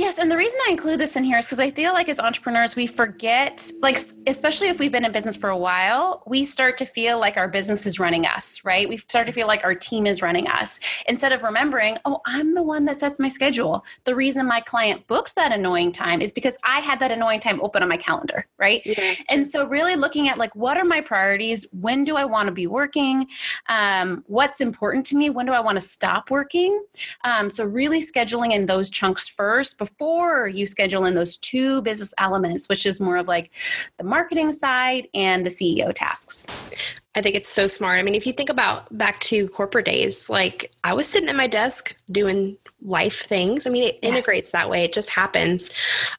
Yes, 0.00 0.18
and 0.18 0.30
the 0.30 0.36
reason 0.38 0.58
I 0.66 0.70
include 0.70 0.98
this 0.98 1.14
in 1.14 1.24
here 1.24 1.36
is 1.36 1.44
because 1.44 1.58
I 1.58 1.70
feel 1.70 1.92
like 1.92 2.08
as 2.08 2.18
entrepreneurs, 2.18 2.74
we 2.74 2.86
forget, 2.86 3.70
like, 3.82 3.98
especially 4.26 4.68
if 4.68 4.78
we've 4.78 4.90
been 4.90 5.04
in 5.04 5.12
business 5.12 5.36
for 5.36 5.50
a 5.50 5.56
while, 5.58 6.22
we 6.26 6.42
start 6.42 6.78
to 6.78 6.86
feel 6.86 7.20
like 7.20 7.36
our 7.36 7.48
business 7.48 7.84
is 7.84 8.00
running 8.00 8.24
us, 8.24 8.64
right? 8.64 8.88
We 8.88 8.96
start 8.96 9.26
to 9.26 9.32
feel 9.34 9.46
like 9.46 9.62
our 9.62 9.74
team 9.74 10.06
is 10.06 10.22
running 10.22 10.46
us 10.46 10.80
instead 11.06 11.32
of 11.32 11.42
remembering, 11.42 11.98
oh, 12.06 12.22
I'm 12.24 12.54
the 12.54 12.62
one 12.62 12.86
that 12.86 12.98
sets 12.98 13.18
my 13.18 13.28
schedule. 13.28 13.84
The 14.04 14.14
reason 14.14 14.46
my 14.46 14.62
client 14.62 15.06
booked 15.06 15.34
that 15.34 15.52
annoying 15.52 15.92
time 15.92 16.22
is 16.22 16.32
because 16.32 16.56
I 16.64 16.80
had 16.80 16.98
that 17.00 17.12
annoying 17.12 17.40
time 17.40 17.60
open 17.60 17.82
on 17.82 17.88
my 17.90 17.98
calendar, 17.98 18.46
right? 18.56 18.80
Yeah. 18.86 19.16
And 19.28 19.50
so, 19.50 19.66
really 19.66 19.96
looking 19.96 20.30
at, 20.30 20.38
like, 20.38 20.56
what 20.56 20.78
are 20.78 20.84
my 20.86 21.02
priorities? 21.02 21.66
When 21.72 22.04
do 22.04 22.16
I 22.16 22.24
want 22.24 22.46
to 22.46 22.52
be 22.52 22.66
working? 22.66 23.26
Um, 23.68 24.24
what's 24.28 24.62
important 24.62 25.04
to 25.08 25.16
me? 25.16 25.28
When 25.28 25.44
do 25.44 25.52
I 25.52 25.60
want 25.60 25.78
to 25.78 25.84
stop 25.84 26.30
working? 26.30 26.82
Um, 27.24 27.50
so, 27.50 27.66
really 27.66 28.00
scheduling 28.00 28.52
in 28.54 28.64
those 28.64 28.88
chunks 28.88 29.28
first 29.28 29.76
before 29.90 30.48
you 30.48 30.66
schedule 30.66 31.04
in 31.04 31.14
those 31.14 31.36
two 31.36 31.82
business 31.82 32.14
elements, 32.18 32.68
which 32.68 32.86
is 32.86 33.00
more 33.00 33.16
of 33.16 33.28
like 33.28 33.50
the 33.98 34.04
marketing 34.04 34.52
side 34.52 35.08
and 35.14 35.44
the 35.44 35.50
CEO 35.50 35.92
tasks. 35.94 36.70
I 37.14 37.22
think 37.22 37.34
it's 37.34 37.48
so 37.48 37.66
smart. 37.66 37.98
I 37.98 38.02
mean, 38.02 38.14
if 38.14 38.26
you 38.26 38.32
think 38.32 38.50
about 38.50 38.96
back 38.96 39.20
to 39.20 39.48
corporate 39.48 39.86
days, 39.86 40.30
like 40.30 40.72
I 40.84 40.94
was 40.94 41.08
sitting 41.08 41.28
at 41.28 41.36
my 41.36 41.46
desk 41.46 41.96
doing 42.10 42.56
life 42.82 43.26
things. 43.26 43.66
I 43.66 43.70
mean, 43.70 43.84
it 43.84 43.98
yes. 44.02 44.12
integrates 44.12 44.52
that 44.52 44.70
way. 44.70 44.84
It 44.84 44.92
just 44.92 45.10
happens. 45.10 45.70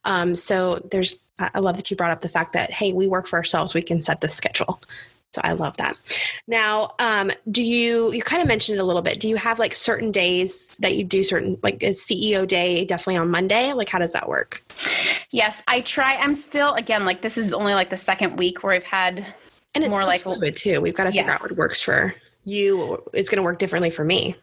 Um, 0.05 0.35
so 0.35 0.85
there's, 0.91 1.17
I 1.39 1.59
love 1.59 1.77
that 1.77 1.89
you 1.89 1.97
brought 1.97 2.11
up 2.11 2.21
the 2.21 2.29
fact 2.29 2.53
that, 2.53 2.71
hey, 2.71 2.93
we 2.93 3.07
work 3.07 3.25
for 3.27 3.37
ourselves. 3.37 3.73
We 3.73 3.81
can 3.81 3.99
set 3.99 4.21
the 4.21 4.29
schedule. 4.29 4.79
So 5.33 5.41
I 5.43 5.53
love 5.53 5.77
that. 5.77 5.95
Now, 6.47 6.93
um, 6.99 7.31
do 7.49 7.63
you 7.63 8.11
you 8.11 8.21
kind 8.21 8.41
of 8.41 8.47
mentioned 8.47 8.77
it 8.77 8.81
a 8.81 8.83
little 8.83 9.01
bit? 9.01 9.19
Do 9.19 9.29
you 9.29 9.37
have 9.37 9.59
like 9.59 9.73
certain 9.73 10.11
days 10.11 10.77
that 10.79 10.95
you 10.95 11.03
do 11.03 11.23
certain 11.23 11.57
like 11.63 11.81
a 11.83 11.91
CEO 11.91 12.47
day 12.47 12.85
definitely 12.85 13.17
on 13.17 13.31
Monday? 13.31 13.73
Like 13.73 13.89
how 13.89 13.99
does 13.99 14.13
that 14.13 14.27
work? 14.27 14.63
Yes, 15.31 15.63
I 15.67 15.81
try. 15.81 16.13
I'm 16.15 16.33
still 16.33 16.73
again 16.73 17.05
like 17.05 17.21
this 17.21 17.37
is 17.37 17.53
only 17.53 17.73
like 17.73 17.89
the 17.89 17.97
second 17.97 18.35
week 18.35 18.63
where 18.63 18.73
I've 18.73 18.83
had 18.83 19.25
and 19.73 19.83
it's 19.83 19.91
more 19.91 20.01
so 20.01 20.07
like 20.07 20.21
fluid 20.21 20.55
too. 20.55 20.81
We've 20.81 20.95
got 20.95 21.05
to 21.05 21.11
figure 21.11 21.25
yes. 21.25 21.35
out 21.35 21.41
what 21.41 21.57
works 21.57 21.81
for 21.81 22.13
you. 22.43 23.01
It's 23.13 23.29
going 23.29 23.37
to 23.37 23.43
work 23.43 23.59
differently 23.59 23.89
for 23.89 24.03
me 24.03 24.35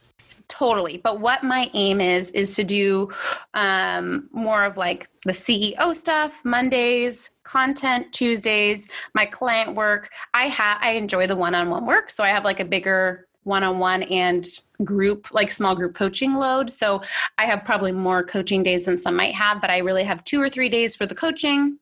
totally. 0.48 0.98
But 0.98 1.20
what 1.20 1.42
my 1.42 1.70
aim 1.74 2.00
is 2.00 2.30
is 2.32 2.56
to 2.56 2.64
do 2.64 3.10
um, 3.54 4.28
more 4.32 4.64
of 4.64 4.76
like 4.76 5.08
the 5.24 5.32
ceo 5.32 5.94
stuff 5.94 6.40
mondays 6.44 7.36
content 7.42 8.12
tuesdays 8.12 8.88
my 9.14 9.26
client 9.26 9.74
work. 9.74 10.10
I 10.34 10.48
have 10.48 10.78
i 10.80 10.92
enjoy 10.92 11.26
the 11.26 11.36
one-on-one 11.36 11.86
work 11.86 12.10
so 12.10 12.24
i 12.24 12.28
have 12.28 12.44
like 12.44 12.60
a 12.60 12.64
bigger 12.64 13.26
one-on-one 13.44 14.02
and 14.04 14.46
group 14.84 15.32
like 15.32 15.50
small 15.50 15.74
group 15.74 15.94
coaching 15.94 16.34
load. 16.34 16.70
So 16.70 17.02
i 17.36 17.46
have 17.46 17.64
probably 17.64 17.92
more 17.92 18.22
coaching 18.22 18.62
days 18.62 18.84
than 18.84 18.96
some 18.96 19.16
might 19.16 19.34
have 19.34 19.60
but 19.60 19.70
i 19.70 19.78
really 19.78 20.04
have 20.04 20.24
two 20.24 20.40
or 20.40 20.48
three 20.48 20.68
days 20.68 20.96
for 20.96 21.06
the 21.06 21.14
coaching. 21.14 21.78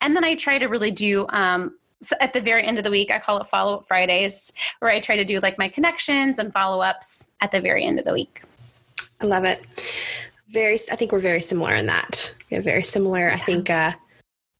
And 0.00 0.16
then 0.16 0.24
i 0.24 0.34
try 0.34 0.58
to 0.58 0.66
really 0.66 0.90
do 0.90 1.26
um, 1.28 1.77
so 2.00 2.16
at 2.20 2.32
the 2.32 2.40
very 2.40 2.64
end 2.64 2.78
of 2.78 2.84
the 2.84 2.90
week, 2.90 3.10
I 3.10 3.18
call 3.18 3.40
it 3.40 3.46
follow 3.46 3.78
up 3.78 3.86
Fridays, 3.86 4.52
where 4.78 4.90
I 4.90 5.00
try 5.00 5.16
to 5.16 5.24
do 5.24 5.40
like 5.40 5.58
my 5.58 5.68
connections 5.68 6.38
and 6.38 6.52
follow 6.52 6.80
ups 6.80 7.30
at 7.40 7.50
the 7.50 7.60
very 7.60 7.84
end 7.84 7.98
of 7.98 8.04
the 8.04 8.12
week. 8.12 8.42
I 9.20 9.26
love 9.26 9.44
it. 9.44 9.64
Very, 10.50 10.78
I 10.90 10.96
think 10.96 11.12
we're 11.12 11.18
very 11.18 11.42
similar 11.42 11.74
in 11.74 11.86
that. 11.86 12.34
We 12.50 12.54
have 12.54 12.64
very 12.64 12.84
similar. 12.84 13.28
Yeah. 13.28 13.34
I 13.34 13.38
think 13.38 13.68
uh, 13.68 13.92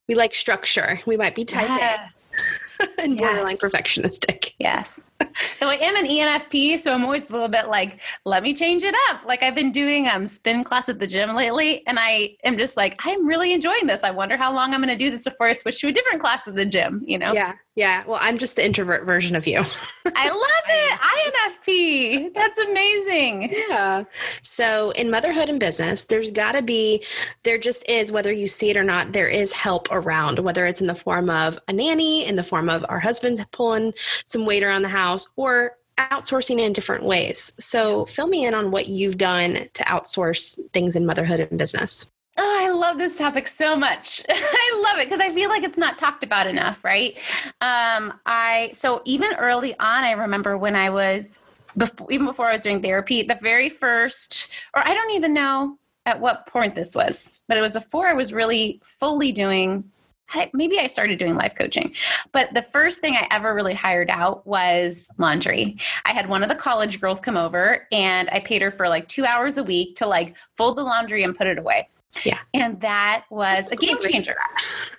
We 0.09 0.15
like 0.15 0.35
structure. 0.35 1.01
We 1.07 1.19
might 1.19 1.35
be 1.35 1.45
type 1.45 1.69
yes. 1.69 2.55
A 2.81 2.89
and 2.99 3.19
borderline 3.19 3.59
perfectionistic. 3.59 4.55
Yes. 4.59 5.11
So 5.59 5.69
I 5.69 5.75
am 5.75 5.97
an 5.97 6.07
ENFP, 6.07 6.79
so 6.79 6.93
I'm 6.93 7.05
always 7.05 7.23
a 7.29 7.33
little 7.33 7.49
bit 7.49 7.69
like, 7.69 8.01
let 8.25 8.43
me 8.43 8.55
change 8.55 8.85
it 8.85 8.95
up. 9.11 9.25
Like 9.27 9.43
I've 9.43 9.55
been 9.55 9.73
doing 9.73 10.09
um 10.09 10.27
spin 10.27 10.65
class 10.65 10.89
at 10.89 10.99
the 10.99 11.07
gym 11.07 11.35
lately, 11.35 11.87
and 11.87 11.99
I 11.99 12.37
am 12.45 12.57
just 12.57 12.77
like, 12.77 12.97
I'm 13.05 13.27
really 13.27 13.53
enjoying 13.53 13.87
this. 13.87 14.03
I 14.03 14.11
wonder 14.11 14.37
how 14.37 14.55
long 14.55 14.73
I'm 14.73 14.81
going 14.81 14.97
to 14.97 15.05
do 15.05 15.11
this 15.11 15.25
before 15.25 15.49
I 15.49 15.53
switch 15.53 15.81
to 15.81 15.89
a 15.89 15.93
different 15.93 16.21
class 16.21 16.49
at 16.49 16.55
the 16.55 16.65
gym. 16.65 17.03
You 17.05 17.19
know? 17.19 17.33
Yeah, 17.33 17.55
yeah. 17.75 18.05
Well, 18.07 18.19
I'm 18.21 18.39
just 18.39 18.57
the 18.57 18.65
introvert 18.65 19.05
version 19.05 19.37
of 19.37 19.47
you. 19.47 19.59
I 20.07 20.31
love 20.31 20.65
it. 20.69 20.99
INFP. 21.19 22.35
That's 22.35 22.59
amazing. 22.59 23.53
Yeah. 23.53 24.05
So 24.43 24.91
in 24.91 25.11
motherhood 25.11 25.49
and 25.49 25.61
business, 25.61 26.05
there's 26.05 26.31
got 26.31 26.53
to 26.53 26.63
be, 26.63 27.05
there 27.43 27.59
just 27.59 27.89
is, 27.89 28.11
whether 28.13 28.33
you 28.33 28.49
see 28.49 28.71
it 28.71 28.77
or 28.77 28.85
not, 28.85 29.13
there 29.13 29.29
is 29.29 29.53
help 29.53 29.91
around, 29.99 30.39
whether 30.39 30.67
it's 30.67 30.81
in 30.81 30.87
the 30.87 30.95
form 30.95 31.31
of 31.31 31.59
a 31.69 31.73
nanny, 31.73 32.25
in 32.25 32.37
the 32.37 32.43
form 32.43 32.69
of 32.69 32.85
our 32.89 33.01
husbands 33.01 33.41
pulling 33.53 33.93
some 34.25 34.47
weight 34.47 34.63
around 34.63 34.83
the 34.83 34.89
house, 34.89 35.29
or 35.37 35.77
outsourcing 35.99 36.61
in 36.61 36.73
different 36.73 37.05
ways. 37.05 37.53
So 37.59 38.07
fill 38.07 38.29
me 38.29 38.47
in 38.47 38.55
on 38.55 38.71
what 38.71 38.89
you've 38.89 39.19
done 39.19 39.69
to 39.75 39.83
outsource 39.85 40.59
things 40.73 40.97
in 40.97 41.05
motherhood 41.05 41.41
and 41.41 41.59
business. 41.59 42.07
Oh, 42.41 42.57
I 42.61 42.71
love 42.71 42.99
this 42.99 43.19
topic 43.19 43.49
so 43.49 43.75
much. 43.75 44.23
I 44.29 44.83
love 44.85 45.01
it 45.01 45.07
because 45.07 45.21
I 45.21 45.35
feel 45.35 45.51
like 45.51 45.65
it's 45.65 45.79
not 45.79 45.99
talked 45.99 46.23
about 46.23 46.47
enough, 46.47 46.85
right? 46.85 47.19
Um, 47.61 48.15
I 48.27 48.71
so 48.73 49.03
even 49.05 49.35
early 49.35 49.77
on, 49.79 50.05
I 50.05 50.13
remember 50.13 50.57
when 50.57 50.77
I 50.77 50.89
was 50.91 51.57
before, 51.77 52.11
even 52.13 52.27
before 52.27 52.49
I 52.49 52.53
was 52.53 52.61
doing 52.61 52.81
therapy, 52.81 53.23
the 53.23 53.39
very 53.43 53.69
first, 53.69 54.49
or 54.75 54.87
I 54.87 54.95
don't 54.95 55.11
even 55.11 55.35
know 55.35 55.79
at 56.09 56.21
what 56.21 56.47
point 56.47 56.75
this 56.75 56.95
was, 56.95 57.39
but 57.49 57.59
it 57.59 57.61
was 57.61 57.75
before 57.75 58.09
I 58.09 58.15
was 58.15 58.33
really 58.33 58.81
fully 58.83 59.31
doing 59.31 59.85
I, 60.31 60.51
maybe 60.53 60.79
I 60.79 60.89
started 60.89 61.19
doing 61.19 61.37
life 61.37 61.55
coaching, 61.55 61.95
but 62.33 62.53
the 62.53 62.61
first 62.61 63.01
thing 63.01 63.17
I 63.17 63.27
ever 63.31 63.55
really 63.55 63.73
hired 63.73 64.11
out 64.11 64.47
was 64.47 65.09
laundry. 65.17 65.79
I 66.05 66.13
had 66.13 66.29
one 66.29 66.43
of 66.43 66.51
the 66.51 66.55
college 66.55 67.01
girls 67.01 67.19
come 67.19 67.37
over 67.37 67.87
and 67.93 68.29
I 68.31 68.41
paid 68.41 68.61
her 68.61 68.71
for 68.71 68.91
like 68.91 69.09
two 69.09 69.25
hours 69.25 69.57
a 69.57 69.65
week 69.65 69.97
to 69.97 70.07
like 70.07 70.37
fold 70.55 70.77
the 70.77 70.83
laundry 70.83 71.23
and 71.23 71.35
put 71.35 71.47
it 71.47 71.59
away. 71.59 71.89
Yeah. 72.25 72.41
And 72.53 72.81
that 72.83 73.25
was 73.31 73.71
a 73.71 73.77
game 73.77 73.99
changer. 74.01 74.35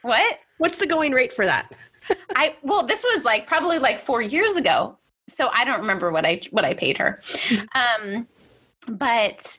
What? 0.02 0.40
What's 0.58 0.80
the 0.80 0.88
going 0.88 1.12
rate 1.12 1.32
for 1.32 1.46
that? 1.46 1.72
I, 2.36 2.56
well, 2.64 2.88
this 2.88 3.04
was 3.04 3.24
like 3.24 3.46
probably 3.46 3.78
like 3.78 4.00
four 4.00 4.22
years 4.22 4.56
ago. 4.56 4.98
So 5.28 5.50
I 5.54 5.64
don't 5.64 5.80
remember 5.80 6.12
what 6.12 6.26
I, 6.26 6.42
what 6.50 6.66
I 6.66 6.74
paid 6.74 6.98
her. 6.98 7.20
Mm-hmm. 7.22 8.16
Um, 8.16 8.28
but 8.98 9.58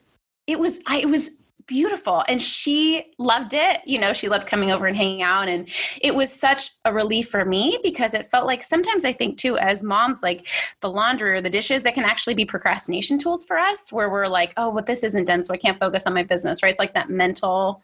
it 0.49 0.59
was, 0.59 0.81
I, 0.89 0.99
it 0.99 1.09
was 1.09 1.31
beautiful. 1.71 2.25
And 2.29 2.43
she 2.43 3.05
loved 3.17 3.55
it. 3.55 3.81
You 3.87 4.01
know 4.01 4.13
she 4.13 4.29
loved 4.29 4.49
coming 4.49 4.73
over 4.73 4.87
and 4.87 4.97
hanging 4.97 5.23
out. 5.23 5.49
And 5.49 5.69
it 6.03 6.15
was 6.15 6.33
such 6.33 6.73
a 6.85 6.93
relief 6.93 7.29
for 7.29 7.45
me 7.45 7.79
because 7.85 8.13
it 8.15 8.27
felt 8.27 8.47
like 8.47 8.63
sometimes 8.63 9.05
i 9.05 9.13
think 9.13 9.39
too 9.39 9.57
as 9.59 9.83
moms 9.83 10.23
like 10.23 10.49
the 10.81 10.91
laundry 10.91 11.31
or 11.31 11.41
the 11.41 11.51
dishes 11.51 11.83
that 11.83 11.95
can 11.95 12.05
actually 12.05 12.35
be 12.35 12.45
procrastination 12.45 13.19
tools 13.19 13.45
for 13.45 13.57
us 13.59 13.93
where 13.93 14.11
we're 14.11 14.27
like 14.27 14.53
oh 14.57 14.73
but 14.73 14.87
this 14.87 15.05
isn't 15.05 15.27
done 15.27 15.43
so 15.43 15.55
i 15.55 15.57
can't 15.57 15.79
focus 15.79 16.07
on 16.07 16.15
my 16.15 16.23
business 16.23 16.63
right? 16.63 16.71
It's 16.71 16.79
like 16.79 16.95
that 16.95 17.11
mental 17.11 17.83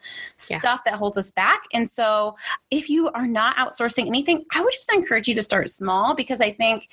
yeah. 0.50 0.58
stuff 0.58 0.80
that 0.84 0.94
holds 0.94 1.16
us 1.16 1.30
back. 1.30 1.64
And 1.72 1.88
so 1.88 2.36
if 2.70 2.88
you 2.88 3.08
are 3.10 3.26
not 3.26 3.56
outsourcing 3.56 4.06
anything 4.06 4.44
i 4.52 4.60
would 4.60 4.72
just 4.72 4.92
encourage 4.92 5.28
you 5.28 5.34
to 5.34 5.42
start 5.42 5.68
small 5.68 6.14
because 6.14 6.40
i 6.40 6.50
think 6.50 6.88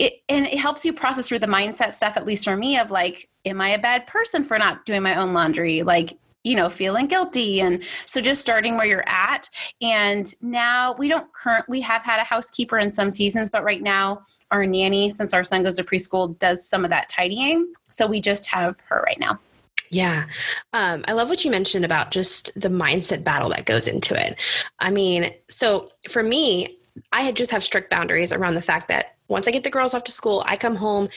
it, 0.00 0.22
and 0.30 0.46
it 0.46 0.58
helps 0.58 0.84
you 0.84 0.92
process 0.94 1.28
through 1.28 1.40
the 1.40 1.46
mindset 1.46 1.92
stuff 1.92 2.16
at 2.16 2.24
least 2.24 2.44
for 2.44 2.56
me 2.56 2.78
of 2.78 2.90
like 2.90 3.28
am 3.44 3.60
I 3.60 3.70
a 3.70 3.78
bad 3.78 4.06
person 4.06 4.42
for 4.42 4.58
not 4.58 4.84
doing 4.84 5.02
my 5.02 5.14
own 5.14 5.32
laundry? 5.32 5.82
Like, 5.82 6.18
you 6.42 6.56
know, 6.56 6.68
feeling 6.68 7.06
guilty. 7.06 7.60
And 7.60 7.84
so 8.06 8.20
just 8.20 8.40
starting 8.40 8.76
where 8.76 8.86
you're 8.86 9.08
at. 9.08 9.48
And 9.82 10.32
now 10.40 10.94
we 10.94 11.08
don't 11.08 11.30
current, 11.32 11.68
we 11.68 11.80
have 11.82 12.02
had 12.02 12.18
a 12.18 12.24
housekeeper 12.24 12.78
in 12.78 12.90
some 12.90 13.10
seasons, 13.10 13.50
but 13.50 13.62
right 13.62 13.82
now 13.82 14.22
our 14.50 14.66
nanny, 14.66 15.10
since 15.10 15.34
our 15.34 15.44
son 15.44 15.62
goes 15.62 15.76
to 15.76 15.84
preschool, 15.84 16.38
does 16.38 16.66
some 16.66 16.84
of 16.84 16.90
that 16.90 17.08
tidying. 17.08 17.72
So 17.88 18.06
we 18.06 18.20
just 18.20 18.46
have 18.46 18.80
her 18.88 19.02
right 19.02 19.20
now. 19.20 19.38
Yeah. 19.90 20.26
Um, 20.72 21.04
I 21.08 21.12
love 21.12 21.28
what 21.28 21.44
you 21.44 21.50
mentioned 21.50 21.84
about 21.84 22.10
just 22.10 22.52
the 22.54 22.68
mindset 22.68 23.22
battle 23.24 23.50
that 23.50 23.66
goes 23.66 23.88
into 23.88 24.14
it. 24.14 24.40
I 24.78 24.90
mean, 24.90 25.32
so 25.50 25.90
for 26.08 26.22
me, 26.22 26.78
I 27.12 27.32
just 27.32 27.50
have 27.50 27.64
strict 27.64 27.90
boundaries 27.90 28.32
around 28.32 28.54
the 28.54 28.62
fact 28.62 28.88
that 28.88 29.16
once 29.30 29.48
I 29.48 29.52
get 29.52 29.64
the 29.64 29.70
girls 29.70 29.94
off 29.94 30.04
to 30.04 30.12
school, 30.12 30.42
I 30.44 30.56
come 30.56 30.76
home. 30.76 31.08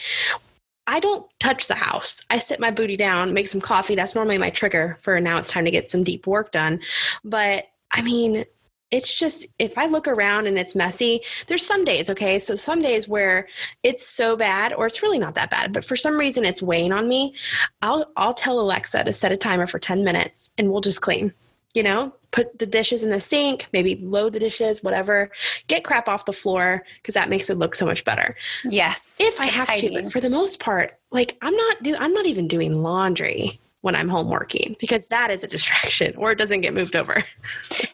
I 0.86 1.00
don't 1.00 1.26
touch 1.40 1.68
the 1.68 1.76
house. 1.76 2.22
I 2.30 2.40
sit 2.40 2.60
my 2.60 2.72
booty 2.72 2.98
down, 2.98 3.34
make 3.34 3.48
some 3.48 3.62
coffee. 3.62 3.96
That's 3.96 4.16
normally 4.16 4.38
my 4.38 4.50
trigger 4.50 4.98
for 5.02 5.20
now 5.20 5.38
it's 5.38 5.50
time 5.50 5.66
to 5.66 5.72
get 5.72 5.90
some 5.90 6.04
deep 6.04 6.28
work 6.28 6.52
done. 6.52 6.82
But 7.24 7.66
I 7.92 8.02
mean, 8.02 8.46
it's 8.92 9.18
just 9.18 9.48
if 9.58 9.76
I 9.78 9.88
look 9.88 10.08
around 10.08 10.46
and 10.46 10.58
it's 10.58 10.76
messy, 10.76 11.22
there's 11.48 11.66
some 11.66 11.84
days, 11.84 12.12
okay? 12.12 12.38
So 12.38 12.56
some 12.56 12.80
days 12.80 13.08
where 13.08 13.48
it's 13.82 14.06
so 14.06 14.36
bad 14.36 14.74
or 14.74 14.86
it's 14.86 15.02
really 15.02 15.18
not 15.18 15.34
that 15.36 15.50
bad, 15.50 15.74
but 15.74 15.84
for 15.84 15.96
some 15.96 16.16
reason 16.16 16.46
it's 16.46 16.62
weighing 16.62 16.92
on 16.92 17.08
me. 17.08 17.34
I'll 17.82 18.12
I'll 18.16 18.36
tell 18.36 18.60
Alexa 18.60 19.04
to 19.04 19.14
set 19.14 19.32
a 19.32 19.38
timer 19.38 19.66
for 19.66 19.80
10 19.80 20.04
minutes 20.04 20.52
and 20.58 20.72
we'll 20.72 20.82
just 20.82 21.02
clean 21.02 21.34
you 21.74 21.84
know, 21.84 22.14
put 22.32 22.60
the 22.60 22.66
dishes 22.66 23.04
in 23.04 23.10
the 23.10 23.22
sink, 23.22 23.68
maybe 23.74 23.96
load 23.96 24.34
the 24.34 24.40
dishes, 24.40 24.84
whatever. 24.84 25.32
Get 25.68 25.84
crap 25.84 26.08
off 26.08 26.26
the 26.26 26.34
floor 26.34 26.84
because 27.02 27.14
that 27.14 27.30
makes 27.30 27.50
it 27.50 27.58
look 27.58 27.76
so 27.76 27.86
much 27.86 28.04
better. 28.04 28.36
Yes. 28.66 29.16
If 29.20 29.40
I 29.40 29.46
have 29.48 29.74
to, 29.76 29.92
but 29.92 30.12
for 30.12 30.20
the 30.20 30.30
most 30.30 30.60
part, 30.60 30.98
like 31.12 31.38
I'm 31.42 31.56
not 31.56 31.84
do 31.84 31.96
I'm 31.96 32.14
not 32.14 32.26
even 32.26 32.48
doing 32.48 32.82
laundry 32.82 33.60
when 33.84 33.98
I'm 33.98 34.08
home 34.08 34.30
working 34.30 34.78
because 34.80 35.10
that 35.10 35.30
is 35.30 35.44
a 35.44 35.48
distraction 35.48 36.16
or 36.16 36.32
it 36.32 36.38
doesn't 36.38 36.62
get 36.62 36.74
moved 36.74 36.96
over. 36.96 37.22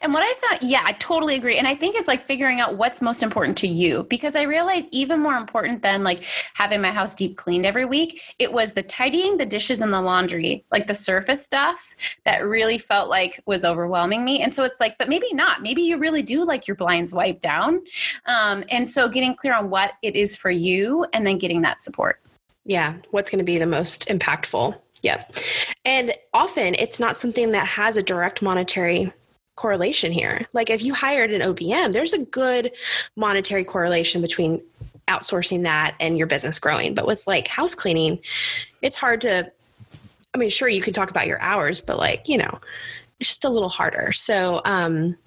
and 0.02 0.14
what 0.14 0.22
I 0.24 0.34
found, 0.36 0.62
yeah, 0.62 0.84
I 0.86 0.94
totally 0.94 1.34
agree. 1.34 1.58
And 1.58 1.68
I 1.68 1.74
think 1.74 1.96
it's 1.96 2.08
like 2.08 2.28
figuring 2.28 2.62
out 2.62 2.78
what's 2.78 3.02
most 3.02 3.24
important 3.24 3.58
to 3.58 3.68
you 3.68 4.04
because 4.04 4.36
I 4.36 4.44
realized 4.44 4.88
even 4.92 5.20
more 5.20 5.36
important 5.36 5.82
than 5.82 6.04
like 6.04 6.24
having 6.54 6.80
my 6.80 6.92
house 6.92 7.16
deep 7.16 7.38
cleaned 7.38 7.66
every 7.66 7.86
week, 7.86 8.22
it 8.38 8.54
was 8.54 8.74
the 8.74 8.84
tidying 8.84 9.38
the 9.38 9.48
dishes 9.48 9.82
and 9.82 9.92
the 9.92 10.00
laundry, 10.00 10.64
like 10.72 10.86
the 10.86 10.94
surface 10.94 11.44
stuff 11.44 11.96
that 12.24 12.46
really 12.46 12.78
felt 12.78 13.10
like 13.10 13.42
was 13.48 13.66
overwhelming 13.66 14.24
me. 14.24 14.44
And 14.44 14.54
so 14.54 14.64
it's 14.66 14.80
like, 14.80 14.96
but 15.00 15.10
maybe 15.10 15.34
not. 15.34 15.64
Maybe 15.64 15.82
you 15.82 15.98
really 15.98 16.22
do 16.22 16.46
like 16.46 16.68
your 16.68 16.76
blinds 16.76 17.16
wiped 17.16 17.42
down. 17.42 17.82
Um, 18.28 18.64
and 18.70 18.88
so 18.88 19.10
getting 19.10 19.36
clear 19.36 19.56
on 19.56 19.72
what 19.72 19.94
it 20.04 20.16
is 20.16 20.36
for 20.36 20.52
you 20.52 21.08
and 21.14 21.26
then 21.26 21.40
getting 21.40 21.64
that 21.64 21.82
support. 21.82 22.22
Yeah, 22.64 22.94
what's 23.10 23.32
going 23.32 23.40
to 23.40 23.46
be 23.46 23.58
the 23.58 23.66
most 23.66 24.06
impactful 24.06 24.80
yeah. 25.02 25.26
And 25.86 26.14
often 26.34 26.76
it's 26.76 27.00
not 27.00 27.18
something 27.18 27.52
that 27.52 27.66
has 27.68 27.98
a 27.98 28.04
direct 28.04 28.42
monetary 28.42 29.14
correlation 29.56 30.12
here. 30.12 30.46
Like 30.54 30.70
if 30.70 30.82
you 30.82 30.94
hired 30.94 31.32
an 31.32 31.42
OBM, 31.42 31.94
there's 31.94 32.14
a 32.14 32.20
good 32.20 32.72
monetary 33.16 33.64
correlation 33.64 34.22
between 34.22 34.62
outsourcing 35.08 35.64
that 35.64 35.96
and 36.00 36.18
your 36.18 36.28
business 36.28 36.60
growing. 36.60 36.94
But 36.94 37.08
with 37.08 37.26
like 37.28 37.48
house 37.48 37.76
cleaning, 37.76 38.20
it's 38.82 38.96
hard 38.96 39.22
to 39.22 39.52
I 40.34 40.38
mean, 40.38 40.50
sure 40.52 40.70
you 40.70 40.82
can 40.82 40.94
talk 40.94 41.10
about 41.10 41.26
your 41.26 41.42
hours, 41.42 41.82
but 41.82 41.98
like, 41.98 42.28
you 42.28 42.38
know, 42.38 42.60
it's 43.20 43.30
just 43.30 43.46
a 43.46 43.50
little 43.50 43.70
harder. 43.70 44.12
So, 44.14 44.62
um 44.66 45.18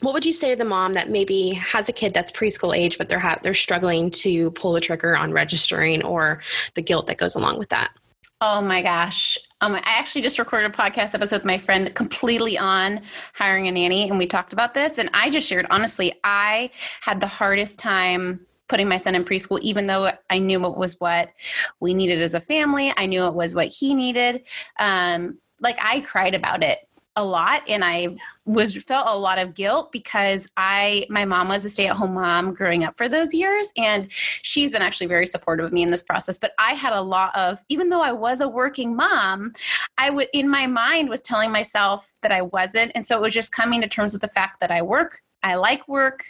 what 0.00 0.14
would 0.14 0.26
you 0.26 0.32
say 0.32 0.50
to 0.50 0.56
the 0.56 0.64
mom 0.64 0.94
that 0.94 1.10
maybe 1.10 1.50
has 1.50 1.88
a 1.88 1.92
kid 1.92 2.12
that's 2.12 2.32
preschool 2.32 2.76
age 2.76 2.98
but 2.98 3.08
they're 3.08 3.20
ha- 3.20 3.38
they're 3.42 3.54
struggling 3.54 4.10
to 4.10 4.50
pull 4.50 4.72
the 4.72 4.80
trigger 4.80 5.16
on 5.16 5.32
registering 5.32 6.02
or 6.02 6.42
the 6.74 6.82
guilt 6.82 7.06
that 7.06 7.18
goes 7.18 7.36
along 7.36 7.56
with 7.58 7.68
that? 7.68 7.92
Oh 8.40 8.60
my 8.60 8.82
gosh. 8.82 9.38
Um, 9.62 9.76
I 9.76 9.82
actually 9.84 10.22
just 10.22 10.40
recorded 10.40 10.72
a 10.72 10.74
podcast 10.74 11.14
episode 11.14 11.36
with 11.36 11.44
my 11.44 11.56
friend 11.56 11.94
completely 11.94 12.58
on 12.58 13.00
hiring 13.32 13.68
a 13.68 13.70
nanny, 13.70 14.08
and 14.08 14.18
we 14.18 14.26
talked 14.26 14.52
about 14.52 14.74
this. 14.74 14.98
And 14.98 15.08
I 15.14 15.30
just 15.30 15.48
shared, 15.48 15.66
honestly, 15.70 16.12
I 16.24 16.70
had 17.00 17.20
the 17.20 17.28
hardest 17.28 17.78
time 17.78 18.44
putting 18.68 18.88
my 18.88 18.96
son 18.96 19.14
in 19.14 19.24
preschool, 19.24 19.60
even 19.60 19.86
though 19.86 20.10
I 20.28 20.38
knew 20.38 20.66
it 20.66 20.76
was 20.76 20.98
what 20.98 21.30
we 21.78 21.94
needed 21.94 22.20
as 22.22 22.34
a 22.34 22.40
family. 22.40 22.92
I 22.96 23.06
knew 23.06 23.24
it 23.26 23.34
was 23.34 23.54
what 23.54 23.68
he 23.68 23.94
needed. 23.94 24.42
Um, 24.80 25.38
like 25.60 25.78
I 25.80 26.00
cried 26.00 26.34
about 26.34 26.64
it 26.64 26.78
a 27.16 27.24
lot 27.24 27.62
and 27.68 27.84
I 27.84 28.16
was 28.46 28.76
felt 28.76 29.06
a 29.06 29.16
lot 29.16 29.38
of 29.38 29.54
guilt 29.54 29.92
because 29.92 30.48
I 30.56 31.06
my 31.10 31.24
mom 31.24 31.48
was 31.48 31.64
a 31.64 31.70
stay-at-home 31.70 32.14
mom 32.14 32.54
growing 32.54 32.84
up 32.84 32.96
for 32.96 33.08
those 33.08 33.34
years 33.34 33.72
and 33.76 34.10
she's 34.10 34.72
been 34.72 34.82
actually 34.82 35.08
very 35.08 35.26
supportive 35.26 35.66
of 35.66 35.72
me 35.72 35.82
in 35.82 35.90
this 35.90 36.02
process 36.02 36.38
but 36.38 36.52
I 36.58 36.72
had 36.72 36.94
a 36.94 37.00
lot 37.00 37.36
of 37.36 37.62
even 37.68 37.90
though 37.90 38.00
I 38.00 38.12
was 38.12 38.40
a 38.40 38.48
working 38.48 38.96
mom 38.96 39.52
I 39.98 40.10
would 40.10 40.28
in 40.32 40.48
my 40.48 40.66
mind 40.66 41.10
was 41.10 41.20
telling 41.20 41.52
myself 41.52 42.10
that 42.22 42.32
I 42.32 42.42
wasn't 42.42 42.92
and 42.94 43.06
so 43.06 43.16
it 43.16 43.20
was 43.20 43.34
just 43.34 43.52
coming 43.52 43.82
to 43.82 43.88
terms 43.88 44.14
with 44.14 44.22
the 44.22 44.28
fact 44.28 44.60
that 44.60 44.70
I 44.70 44.80
work 44.80 45.20
I 45.42 45.56
like 45.56 45.86
work 45.88 46.24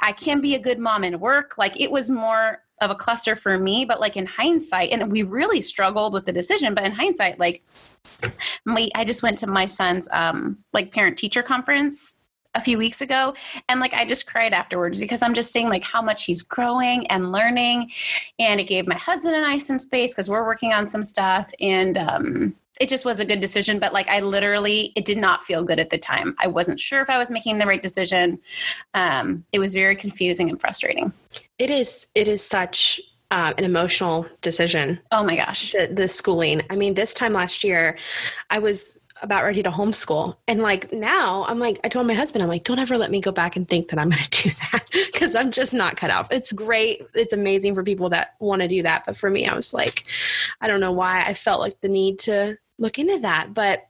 I 0.00 0.12
can 0.12 0.40
be 0.40 0.56
a 0.56 0.60
good 0.60 0.80
mom 0.80 1.04
and 1.04 1.20
work 1.20 1.58
like 1.58 1.80
it 1.80 1.90
was 1.90 2.10
more 2.10 2.62
of 2.80 2.90
a 2.90 2.94
cluster 2.94 3.34
for 3.34 3.58
me 3.58 3.84
but 3.84 4.00
like 4.00 4.16
in 4.16 4.26
hindsight 4.26 4.90
and 4.90 5.10
we 5.10 5.22
really 5.22 5.60
struggled 5.60 6.12
with 6.12 6.26
the 6.26 6.32
decision 6.32 6.74
but 6.74 6.84
in 6.84 6.92
hindsight 6.92 7.38
like 7.38 7.62
my, 8.64 8.88
i 8.94 9.04
just 9.04 9.22
went 9.22 9.38
to 9.38 9.46
my 9.46 9.64
son's 9.64 10.08
um 10.12 10.58
like 10.72 10.92
parent 10.92 11.16
teacher 11.16 11.42
conference 11.42 12.17
a 12.58 12.60
few 12.60 12.76
weeks 12.76 13.00
ago 13.00 13.34
and 13.68 13.78
like 13.78 13.94
I 13.94 14.04
just 14.04 14.26
cried 14.26 14.52
afterwards 14.52 14.98
because 14.98 15.22
I'm 15.22 15.32
just 15.32 15.52
seeing 15.52 15.68
like 15.68 15.84
how 15.84 16.02
much 16.02 16.24
he's 16.24 16.42
growing 16.42 17.06
and 17.06 17.30
learning 17.30 17.92
and 18.38 18.60
it 18.60 18.64
gave 18.64 18.86
my 18.86 18.96
husband 18.96 19.36
and 19.36 19.46
I 19.46 19.58
some 19.58 19.78
space 19.78 20.10
because 20.10 20.28
we're 20.28 20.44
working 20.44 20.72
on 20.72 20.88
some 20.88 21.04
stuff 21.04 21.50
and 21.60 21.96
um 21.96 22.56
it 22.80 22.88
just 22.88 23.04
was 23.04 23.20
a 23.20 23.24
good 23.24 23.40
decision 23.40 23.78
but 23.78 23.92
like 23.92 24.08
I 24.08 24.20
literally 24.20 24.92
it 24.96 25.04
did 25.04 25.18
not 25.18 25.44
feel 25.44 25.62
good 25.64 25.78
at 25.78 25.90
the 25.90 25.98
time. 25.98 26.34
I 26.40 26.48
wasn't 26.48 26.80
sure 26.80 27.00
if 27.00 27.08
I 27.08 27.16
was 27.16 27.30
making 27.30 27.58
the 27.58 27.66
right 27.66 27.80
decision. 27.80 28.40
Um 28.94 29.44
it 29.52 29.60
was 29.60 29.72
very 29.72 29.94
confusing 29.94 30.50
and 30.50 30.60
frustrating. 30.60 31.12
It 31.58 31.70
is 31.70 32.08
it 32.16 32.26
is 32.26 32.44
such 32.44 33.00
uh, 33.30 33.52
an 33.58 33.64
emotional 33.64 34.26
decision. 34.40 34.98
Oh 35.12 35.22
my 35.22 35.36
gosh. 35.36 35.72
The, 35.72 35.90
the 35.92 36.08
schooling. 36.08 36.62
I 36.70 36.76
mean, 36.76 36.94
this 36.94 37.12
time 37.12 37.34
last 37.34 37.62
year, 37.62 37.98
I 38.48 38.58
was 38.58 38.96
about 39.22 39.44
ready 39.44 39.62
to 39.62 39.70
homeschool. 39.70 40.36
And 40.46 40.62
like 40.62 40.92
now, 40.92 41.44
I'm 41.46 41.58
like, 41.58 41.80
I 41.84 41.88
told 41.88 42.06
my 42.06 42.14
husband, 42.14 42.42
I'm 42.42 42.48
like, 42.48 42.64
don't 42.64 42.78
ever 42.78 42.96
let 42.98 43.10
me 43.10 43.20
go 43.20 43.32
back 43.32 43.56
and 43.56 43.68
think 43.68 43.88
that 43.88 43.98
I'm 43.98 44.10
going 44.10 44.22
to 44.30 44.42
do 44.42 44.50
that 44.72 44.84
because 44.90 45.34
I'm 45.34 45.50
just 45.50 45.74
not 45.74 45.96
cut 45.96 46.10
out. 46.10 46.32
It's 46.32 46.52
great. 46.52 47.02
It's 47.14 47.32
amazing 47.32 47.74
for 47.74 47.82
people 47.82 48.10
that 48.10 48.34
want 48.40 48.62
to 48.62 48.68
do 48.68 48.82
that. 48.82 49.04
But 49.06 49.16
for 49.16 49.30
me, 49.30 49.46
I 49.46 49.54
was 49.54 49.74
like, 49.74 50.04
I 50.60 50.66
don't 50.66 50.80
know 50.80 50.92
why 50.92 51.24
I 51.24 51.34
felt 51.34 51.60
like 51.60 51.80
the 51.80 51.88
need 51.88 52.18
to 52.20 52.58
look 52.78 52.98
into 52.98 53.18
that. 53.20 53.54
But, 53.54 53.86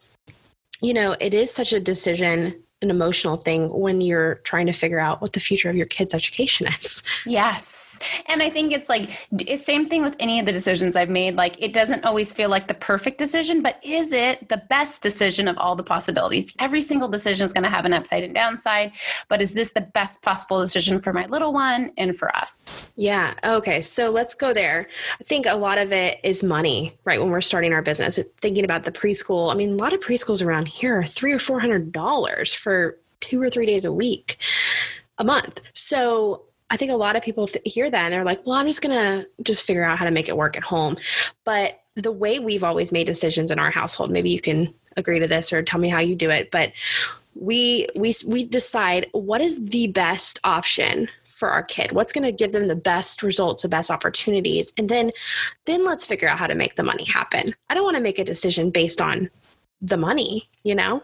you 0.81 0.95
know, 0.95 1.17
it 1.21 1.35
is 1.35 1.53
such 1.53 1.73
a 1.73 1.81
decision 1.81 2.63
an 2.81 2.91
emotional 2.91 3.37
thing 3.37 3.69
when 3.71 4.01
you're 4.01 4.37
trying 4.37 4.67
to 4.67 4.73
figure 4.73 5.01
out 5.01 5.21
what 5.21 5.33
the 5.33 5.41
future 5.41 5.69
of 5.69 5.77
your 5.77 5.87
kids' 5.87 6.15
education 6.15 6.67
is. 6.69 7.03
Yes. 7.27 7.88
And 8.27 8.43
I 8.43 8.51
think 8.51 8.73
it's 8.73 8.89
like 8.89 9.11
same 9.59 9.89
thing 9.89 10.03
with 10.03 10.17
any 10.19 10.41
of 10.41 10.47
the 10.47 10.53
decisions 10.53 10.97
I've 10.97 11.11
made. 11.11 11.37
Like 11.37 11.57
it 11.59 11.73
doesn't 11.73 12.05
always 12.05 12.33
feel 12.33 12.49
like 12.49 12.69
the 12.69 12.75
perfect 12.75 13.19
decision, 13.19 13.63
but 13.63 13.79
is 13.83 14.13
it 14.13 14.49
the 14.49 14.63
best 14.69 15.03
decision 15.03 15.49
of 15.49 15.57
all 15.59 15.77
the 15.77 15.83
possibilities? 15.83 16.55
Every 16.59 16.81
single 16.81 17.09
decision 17.09 17.45
is 17.45 17.53
going 17.53 17.65
to 17.65 17.71
have 17.71 17.85
an 17.85 17.93
upside 17.93 18.25
and 18.25 18.35
downside, 18.35 18.93
but 19.29 19.41
is 19.41 19.55
this 19.55 19.73
the 19.73 19.81
best 19.81 20.23
possible 20.23 20.61
decision 20.61 21.01
for 21.01 21.13
my 21.13 21.27
little 21.27 21.53
one 21.53 21.93
and 21.97 22.17
for 22.17 22.35
us? 22.37 22.91
Yeah. 22.97 23.35
Okay. 23.45 23.83
So 23.83 24.11
let's 24.11 24.35
go 24.35 24.53
there. 24.53 24.89
I 25.21 25.25
think 25.25 25.47
a 25.47 25.57
lot 25.57 25.79
of 25.79 25.93
it 25.93 26.19
is 26.23 26.43
money, 26.43 26.97
right? 27.05 27.21
When 27.21 27.31
we're 27.31 27.41
starting 27.41 27.73
our 27.73 27.83
business, 27.83 28.19
thinking 28.41 28.65
about 28.65 28.85
the 28.85 28.93
preschool. 28.93 29.53
I 29.53 29.55
mean, 29.55 29.73
a 29.73 29.77
lot 29.77 29.93
of 29.93 30.01
preschools 30.01 30.45
around 30.45 30.67
here 30.69 30.99
are 30.99 31.05
three 31.07 31.33
or 31.33 31.39
four 31.39 31.61
hundred 31.61 31.93
dollars 31.93 32.53
for 32.55 32.99
two 33.21 33.41
or 33.41 33.51
three 33.51 33.67
days 33.67 33.85
a 33.85 33.93
week, 33.93 34.39
a 35.19 35.25
month. 35.25 35.61
So 35.75 36.45
I 36.71 36.77
think 36.77 36.91
a 36.91 36.97
lot 36.97 37.17
of 37.17 37.23
people 37.23 37.47
th- 37.47 37.63
hear 37.65 37.91
that 37.91 38.05
and 38.05 38.13
they're 38.13 38.25
like, 38.25 38.45
well, 38.47 38.57
I'm 38.57 38.67
just 38.67 38.83
going 38.83 38.95
to 38.95 39.27
just 39.43 39.63
figure 39.63 39.85
out 39.85 39.99
how 39.99 40.05
to 40.05 40.11
make 40.11 40.29
it 40.29 40.37
work 40.37 40.57
at 40.57 40.63
home. 40.63 40.97
But 41.45 41.81
the 41.95 42.13
way 42.13 42.39
we've 42.39 42.65
always 42.65 42.93
made 42.93 43.07
decisions 43.07 43.51
in 43.51 43.59
our 43.59 43.71
household, 43.71 44.11
maybe 44.11 44.31
you 44.31 44.41
can 44.41 44.73
agree 44.97 45.19
to 45.19 45.29
this 45.29 45.53
or 45.53 45.63
tell 45.63 45.81
me 45.81 45.89
how 45.89 46.01
you 46.01 46.15
do 46.15 46.31
it, 46.31 46.51
but 46.51 46.73
we 47.35 47.87
we 47.95 48.15
we 48.27 48.47
decide 48.47 49.07
what 49.13 49.41
is 49.41 49.65
the 49.67 49.87
best 49.89 50.41
option 50.43 51.09
for 51.37 51.51
our 51.51 51.63
kid 51.63 51.93
what's 51.93 52.13
going 52.13 52.25
to 52.25 52.33
give 52.33 52.51
them 52.51 52.67
the 52.67 52.75
best 52.75 53.23
results 53.23 53.63
the 53.63 53.69
best 53.69 53.93
opportunities 53.93 54.73
and 54.77 54.89
then 54.89 55.13
then 55.67 55.85
let's 55.85 56.05
figure 56.05 56.29
out 56.29 56.37
how 56.37 56.49
to 56.49 56.57
make 56.57 56.75
the 56.75 56.83
money 56.83 57.05
happen 57.05 57.55
i 57.71 57.75
don't 57.75 57.85
want 57.85 57.95
to 57.95 58.03
make 58.03 58.19
a 58.19 58.25
decision 58.25 58.71
based 58.71 59.01
on 59.01 59.31
the 59.81 59.97
money 59.97 60.49
you 60.65 60.75
know 60.75 61.01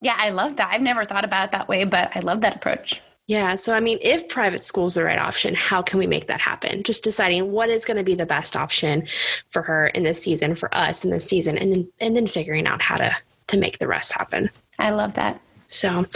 yeah, 0.00 0.14
I 0.16 0.30
love 0.30 0.56
that. 0.56 0.70
I've 0.72 0.80
never 0.80 1.04
thought 1.04 1.24
about 1.24 1.46
it 1.46 1.52
that 1.52 1.68
way, 1.68 1.84
but 1.84 2.10
I 2.14 2.20
love 2.20 2.40
that 2.42 2.56
approach. 2.56 3.00
Yeah. 3.28 3.56
So, 3.56 3.74
I 3.74 3.80
mean, 3.80 3.98
if 4.00 4.26
private 4.28 4.62
school 4.62 4.86
is 4.86 4.94
the 4.94 5.04
right 5.04 5.18
option, 5.18 5.54
how 5.54 5.82
can 5.82 5.98
we 5.98 6.06
make 6.06 6.28
that 6.28 6.40
happen? 6.40 6.82
Just 6.82 7.04
deciding 7.04 7.52
what 7.52 7.68
is 7.68 7.84
going 7.84 7.98
to 7.98 8.02
be 8.02 8.14
the 8.14 8.24
best 8.24 8.56
option 8.56 9.06
for 9.50 9.60
her 9.62 9.88
in 9.88 10.02
this 10.02 10.20
season, 10.20 10.54
for 10.54 10.74
us 10.74 11.04
in 11.04 11.10
this 11.10 11.26
season, 11.26 11.58
and 11.58 11.70
then 11.70 11.88
and 12.00 12.16
then 12.16 12.26
figuring 12.26 12.66
out 12.66 12.80
how 12.80 12.96
to 12.96 13.14
to 13.48 13.58
make 13.58 13.78
the 13.78 13.86
rest 13.86 14.12
happen. 14.12 14.48
I 14.78 14.92
love 14.92 15.12
that. 15.14 15.40
So, 15.68 16.06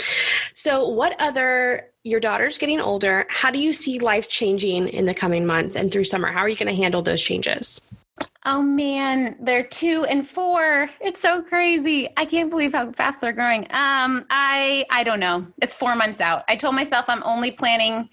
so 0.54 0.88
what 0.88 1.14
other? 1.20 1.86
Your 2.02 2.18
daughter's 2.18 2.56
getting 2.56 2.80
older. 2.80 3.26
How 3.28 3.50
do 3.50 3.58
you 3.58 3.74
see 3.74 3.98
life 3.98 4.28
changing 4.28 4.88
in 4.88 5.04
the 5.04 5.14
coming 5.14 5.44
months 5.44 5.76
and 5.76 5.92
through 5.92 6.04
summer? 6.04 6.32
How 6.32 6.40
are 6.40 6.48
you 6.48 6.56
going 6.56 6.74
to 6.74 6.82
handle 6.82 7.02
those 7.02 7.22
changes? 7.22 7.78
Oh 8.44 8.60
man, 8.60 9.36
they're 9.40 9.62
two 9.62 10.04
and 10.04 10.28
four. 10.28 10.90
It's 11.00 11.20
so 11.20 11.42
crazy. 11.42 12.08
I 12.16 12.24
can't 12.24 12.50
believe 12.50 12.72
how 12.72 12.90
fast 12.92 13.20
they're 13.20 13.32
growing. 13.32 13.62
Um, 13.70 14.26
I 14.30 14.84
I 14.90 15.04
don't 15.04 15.20
know. 15.20 15.46
It's 15.60 15.74
four 15.74 15.94
months 15.94 16.20
out. 16.20 16.44
I 16.48 16.56
told 16.56 16.74
myself 16.74 17.04
I'm 17.08 17.22
only 17.22 17.52
planning 17.52 18.08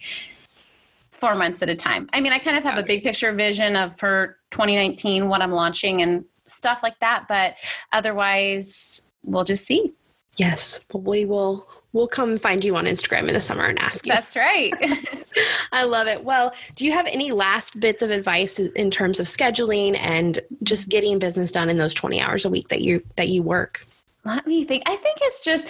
four 1.11 1.35
months 1.35 1.61
at 1.61 1.69
a 1.69 1.75
time. 1.75 2.09
I 2.13 2.21
mean, 2.21 2.31
I 2.31 2.39
kind 2.39 2.57
of 2.57 2.63
have 2.63 2.75
okay. 2.77 2.83
a 2.83 2.87
big 2.87 3.03
picture 3.03 3.33
vision 3.33 3.75
of 3.75 3.97
for 3.97 4.37
2019 4.51 5.29
what 5.29 5.41
I'm 5.41 5.51
launching 5.51 6.01
and 6.01 6.23
stuff 6.45 6.81
like 6.83 6.99
that, 6.99 7.25
but 7.27 7.55
otherwise 7.91 9.11
we'll 9.23 9.43
just 9.43 9.65
see. 9.65 9.93
Yes, 10.37 10.79
we 10.93 11.25
will 11.25 11.67
we'll 11.93 12.07
come 12.07 12.37
find 12.37 12.63
you 12.63 12.75
on 12.75 12.85
Instagram 12.85 13.27
in 13.27 13.33
the 13.33 13.41
summer 13.41 13.65
and 13.65 13.79
ask 13.79 14.05
you. 14.05 14.13
That's 14.13 14.35
right. 14.35 14.73
I 15.71 15.83
love 15.83 16.07
it. 16.07 16.23
Well, 16.23 16.53
do 16.75 16.85
you 16.85 16.91
have 16.91 17.05
any 17.07 17.31
last 17.31 17.79
bits 17.79 18.01
of 18.01 18.09
advice 18.09 18.59
in 18.59 18.91
terms 18.91 19.19
of 19.19 19.27
scheduling 19.27 19.97
and 19.99 20.39
just 20.63 20.89
getting 20.89 21.19
business 21.19 21.51
done 21.51 21.69
in 21.69 21.77
those 21.77 21.93
20 21.93 22.19
hours 22.21 22.45
a 22.45 22.49
week 22.49 22.69
that 22.69 22.81
you 22.81 23.03
that 23.15 23.29
you 23.29 23.43
work? 23.43 23.85
Let 24.25 24.45
me 24.45 24.65
think. 24.65 24.83
I 24.85 24.95
think 24.97 25.17
it's 25.21 25.39
just 25.39 25.67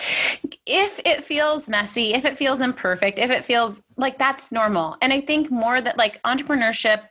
if 0.65 0.99
it 1.05 1.23
feels 1.23 1.69
messy, 1.69 2.13
if 2.13 2.25
it 2.25 2.38
feels 2.38 2.62
imperfect, 2.62 3.19
if 3.19 3.29
it 3.29 3.45
feels 3.45 3.82
like 3.99 4.17
that's 4.17 4.51
normal. 4.51 4.95
And 5.01 5.12
I 5.12 5.19
think 5.19 5.51
more 5.51 5.81
that 5.81 5.97
like 5.97 6.21
entrepreneurship, 6.23 7.03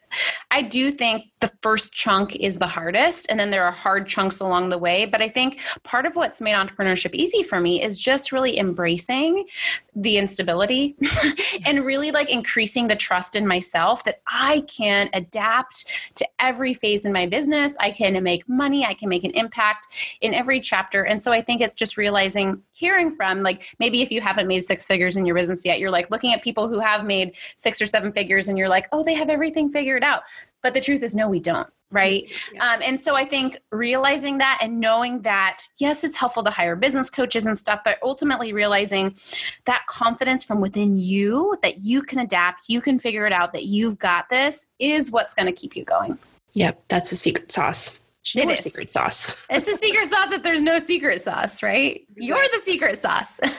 I 0.51 0.63
do 0.63 0.91
think 0.91 1.27
the 1.41 1.53
first 1.63 1.93
chunk 1.93 2.35
is 2.37 2.59
the 2.59 2.67
hardest 2.67 3.27
and 3.29 3.39
then 3.39 3.51
there 3.51 3.65
are 3.65 3.71
hard 3.71 4.09
chunks 4.09 4.41
along 4.41 4.71
the 4.71 4.79
way, 4.79 5.05
but 5.05 5.21
I 5.21 5.29
think 5.29 5.61
part 5.85 6.07
of 6.07 6.17
what's 6.17 6.41
made 6.41 6.55
entrepreneurship 6.55 7.15
easy 7.15 7.43
for 7.43 7.61
me 7.61 7.83
is 7.83 8.01
just 8.01 8.33
really 8.33 8.59
embracing 8.59 9.47
the 9.95 10.17
instability 10.17 10.97
and 11.67 11.85
really 11.85 12.11
like 12.11 12.31
increasing 12.31 12.89
the 12.89 12.97
trust 12.97 13.37
in 13.37 13.47
myself 13.47 14.05
that 14.05 14.21
I 14.31 14.63
can 14.63 15.11
adapt 15.13 16.17
to 16.17 16.27
every 16.39 16.73
phase 16.73 17.05
in 17.05 17.13
my 17.13 17.27
business. 17.27 17.77
I 17.81 17.91
can 17.91 18.23
make 18.23 18.49
money, 18.49 18.85
I 18.87 18.95
can 18.95 19.09
make 19.09 19.25
an 19.25 19.33
impact 19.33 20.19
in 20.21 20.35
every 20.35 20.61
chapter. 20.61 21.03
And 21.03 21.21
so 21.21 21.33
I 21.33 21.43
think 21.43 21.61
it's 21.61 21.75
just 21.75 21.97
realizing 21.97 22.63
hearing 22.73 23.11
from 23.11 23.43
like 23.43 23.75
maybe 23.79 24.03
if 24.03 24.11
you 24.11 24.21
haven't 24.21 24.47
made 24.47 24.65
six 24.65 24.87
figures 24.87 25.17
in 25.17 25.27
your 25.27 25.35
business 25.35 25.65
yet, 25.65 25.79
you're 25.79 25.91
like 25.91 26.11
looking 26.11 26.33
at 26.33 26.43
people 26.43 26.69
who 26.69 26.78
have 26.81 27.05
made 27.05 27.37
six 27.57 27.81
or 27.81 27.87
seven 27.87 28.13
figures 28.13 28.49
and 28.49 28.59
you're 28.59 28.69
like, 28.69 28.89
oh, 28.93 29.03
they 29.03 29.15
have 29.15 29.29
everything 29.29 29.71
figured 29.71 30.03
out. 30.03 30.23
But 30.63 30.75
the 30.75 30.81
truth 30.81 31.03
is, 31.03 31.15
no, 31.15 31.29
we 31.29 31.41
don't. 31.41 31.69
Right. 31.91 32.31
Yeah. 32.53 32.75
Um, 32.75 32.81
and 32.85 33.01
so 33.01 33.17
I 33.17 33.25
think 33.25 33.59
realizing 33.73 34.37
that 34.39 34.59
and 34.61 34.79
knowing 34.79 35.23
that, 35.23 35.63
yes, 35.79 36.05
it's 36.05 36.17
helpful 36.17 36.45
to 36.45 36.51
hire 36.51 36.77
business 36.77 37.09
coaches 37.09 37.47
and 37.47 37.59
stuff, 37.59 37.81
but 37.83 37.97
ultimately 38.03 38.53
realizing 38.53 39.17
that 39.65 39.87
confidence 39.87 40.45
from 40.45 40.61
within 40.61 40.99
you 40.99 41.57
that 41.63 41.81
you 41.81 42.03
can 42.03 42.19
adapt, 42.19 42.69
you 42.69 42.83
can 42.83 42.99
figure 42.99 43.27
it 43.27 43.33
out, 43.33 43.55
that 43.55 43.65
you've 43.65 43.99
got 43.99 44.29
this 44.29 44.67
is 44.79 45.11
what's 45.11 45.33
going 45.33 45.47
to 45.47 45.53
keep 45.53 45.77
you 45.77 45.85
going. 45.85 46.19
Yep. 46.53 46.83
That's 46.89 47.09
the 47.09 47.17
secret 47.17 47.51
sauce. 47.51 47.99
It 48.37 48.51
is. 48.51 48.59
secret 48.59 48.91
sauce. 48.91 49.35
It's 49.49 49.65
the 49.65 49.77
secret 49.79 50.11
sauce 50.11 50.29
that 50.31 50.43
there's 50.43 50.61
no 50.61 50.79
secret 50.79 51.21
sauce, 51.21 51.63
right? 51.63 52.07
You're 52.17 52.37
the 52.53 52.61
secret 52.65 52.99
sauce. 52.99 53.41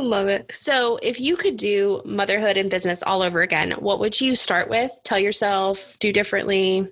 Love 0.00 0.28
it. 0.28 0.48
So, 0.54 0.98
if 1.02 1.20
you 1.20 1.36
could 1.36 1.56
do 1.56 2.02
motherhood 2.04 2.56
and 2.56 2.70
business 2.70 3.02
all 3.02 3.20
over 3.20 3.42
again, 3.42 3.72
what 3.72 3.98
would 3.98 4.20
you 4.20 4.36
start 4.36 4.70
with? 4.70 4.92
Tell 5.02 5.18
yourself, 5.18 5.96
do 5.98 6.12
differently, 6.12 6.88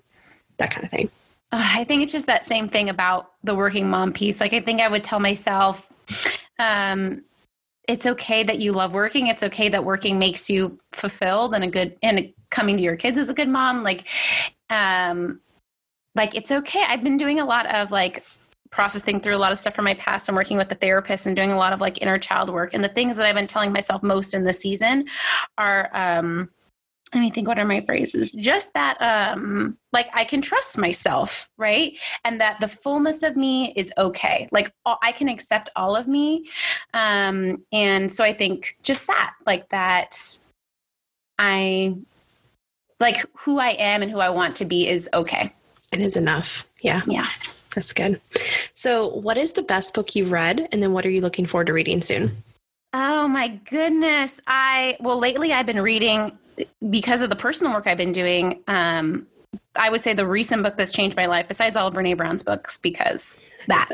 that 0.57 0.73
kind 0.73 0.85
of 0.85 0.91
thing. 0.91 1.09
Uh, 1.53 1.63
I 1.63 1.85
think 1.85 2.03
it's 2.03 2.13
just 2.13 2.27
that 2.27 2.45
same 2.45 2.69
thing 2.69 2.89
about 2.89 3.33
the 3.45 3.55
working 3.55 3.89
mom 3.89 4.13
piece. 4.13 4.41
Like, 4.41 4.53
I 4.53 4.61
think 4.61 4.81
I 4.81 4.89
would 4.89 5.05
tell 5.05 5.21
myself, 5.21 5.89
um, 6.59 7.23
it's 7.87 8.07
okay 8.07 8.43
that 8.43 8.59
you 8.59 8.73
love 8.73 8.93
working. 8.93 9.29
It's 9.29 9.45
okay 9.45 9.69
that 9.69 9.85
working 9.85 10.19
makes 10.19 10.51
you 10.51 10.77
fulfilled 10.91 11.55
and 11.55 11.63
a 11.63 11.69
good, 11.69 11.97
and 12.03 12.33
coming 12.51 12.77
to 12.77 12.83
your 12.83 12.97
kids 12.97 13.19
as 13.19 13.31
a 13.31 13.35
good 13.35 13.49
mom. 13.49 13.85
Like, 13.85 14.09
um, 14.69 15.41
like 16.17 16.35
it's 16.35 16.51
okay. 16.51 16.83
I've 16.83 17.05
been 17.05 17.19
doing 17.19 17.39
a 17.39 17.45
lot 17.45 17.73
of 17.73 17.93
like 17.93 18.25
processing 18.71 19.21
through 19.21 19.37
a 19.37 19.39
lot 19.39 19.53
of 19.53 19.59
stuff 19.59 19.75
from 19.75 19.85
my 19.85 19.95
past 19.95 20.29
and 20.29 20.37
working 20.37 20.57
with 20.57 20.69
the 20.69 20.75
therapist 20.75 21.27
and 21.27 21.37
doing 21.37 21.53
a 21.53 21.57
lot 21.57 21.73
of 21.73 21.81
like 21.81 22.01
inner 22.01 22.19
child 22.19 22.51
work. 22.51 22.75
And 22.75 22.83
the 22.83 22.89
things 22.89 23.17
that 23.17 23.27
I've 23.27 23.35
been 23.35 23.47
telling 23.47 23.73
myself 23.73 24.03
most 24.03 24.35
in 24.35 24.45
this 24.45 24.61
season 24.61 25.07
are 25.59 25.95
um 25.97 26.51
let 27.15 27.21
me 27.21 27.31
think 27.31 27.47
what 27.47 27.59
are 27.59 27.65
my 27.65 27.81
phrases? 27.83 28.33
Just 28.33 28.75
that 28.75 28.97
um 29.01 29.79
like 29.93 30.09
i 30.13 30.25
can 30.25 30.43
trust 30.43 30.77
myself 30.77 31.49
right? 31.57 31.97
And 32.25 32.41
that 32.41 32.61
the 32.61 32.69
fullness 32.69 33.23
of 33.23 33.37
me 33.37 33.73
is 33.77 33.93
okay. 33.97 34.49
Like 34.51 34.73
i 34.85 35.13
can 35.13 35.29
accept 35.29 35.71
all 35.77 35.97
of 35.97 36.09
me. 36.09 36.49
Um 36.95 37.65
and 37.73 38.11
so 38.11 38.25
i 38.25 38.33
think 38.33 38.77
just 38.83 39.07
that 39.07 39.35
like 39.47 39.69
that 39.71 40.39
i 41.39 41.95
like 42.99 43.25
who 43.39 43.59
i 43.59 43.71
am 43.71 44.03
and 44.03 44.11
who 44.11 44.19
i 44.19 44.29
want 44.29 44.57
to 44.57 44.65
be 44.65 44.89
is 44.89 45.09
okay. 45.15 45.51
And 45.93 46.03
is 46.03 46.17
enough. 46.17 46.69
Yeah. 46.81 47.03
Yeah 47.07 47.29
that's 47.77 47.93
good. 47.93 48.21
So, 48.73 49.09
what 49.09 49.37
is 49.37 49.53
the 49.53 49.63
best 49.63 49.93
book 49.93 50.17
you've 50.17 50.33
read? 50.33 50.67
And 50.73 50.83
then 50.83 50.93
what 50.93 51.05
are 51.05 51.11
you 51.11 51.21
looking 51.21 51.45
forward 51.45 51.67
to 51.67 51.75
reading 51.75 52.01
soon? 52.01 52.43
Oh 52.95 53.29
my 53.29 53.49
goodness. 53.49 54.41
I, 54.47 54.97
well, 54.99 55.19
lately 55.19 55.53
I've 55.53 55.67
been 55.67 55.83
reading 55.83 56.39
because 56.89 57.21
of 57.21 57.29
the 57.29 57.37
personal 57.37 57.75
work 57.75 57.87
I've 57.87 57.99
been 57.99 58.13
doing. 58.13 58.63
Um, 58.67 59.27
I 59.75 59.91
would 59.91 60.03
say 60.03 60.15
the 60.15 60.27
recent 60.27 60.63
book 60.63 60.79
that's 60.79 60.91
changed 60.91 61.19
my 61.19 61.27
life, 61.27 61.49
besides 61.49 61.77
all 61.77 61.87
of 61.87 61.93
Brene 61.93 62.17
Brown's 62.17 62.43
books, 62.43 62.79
because 62.79 63.43
that 63.69 63.91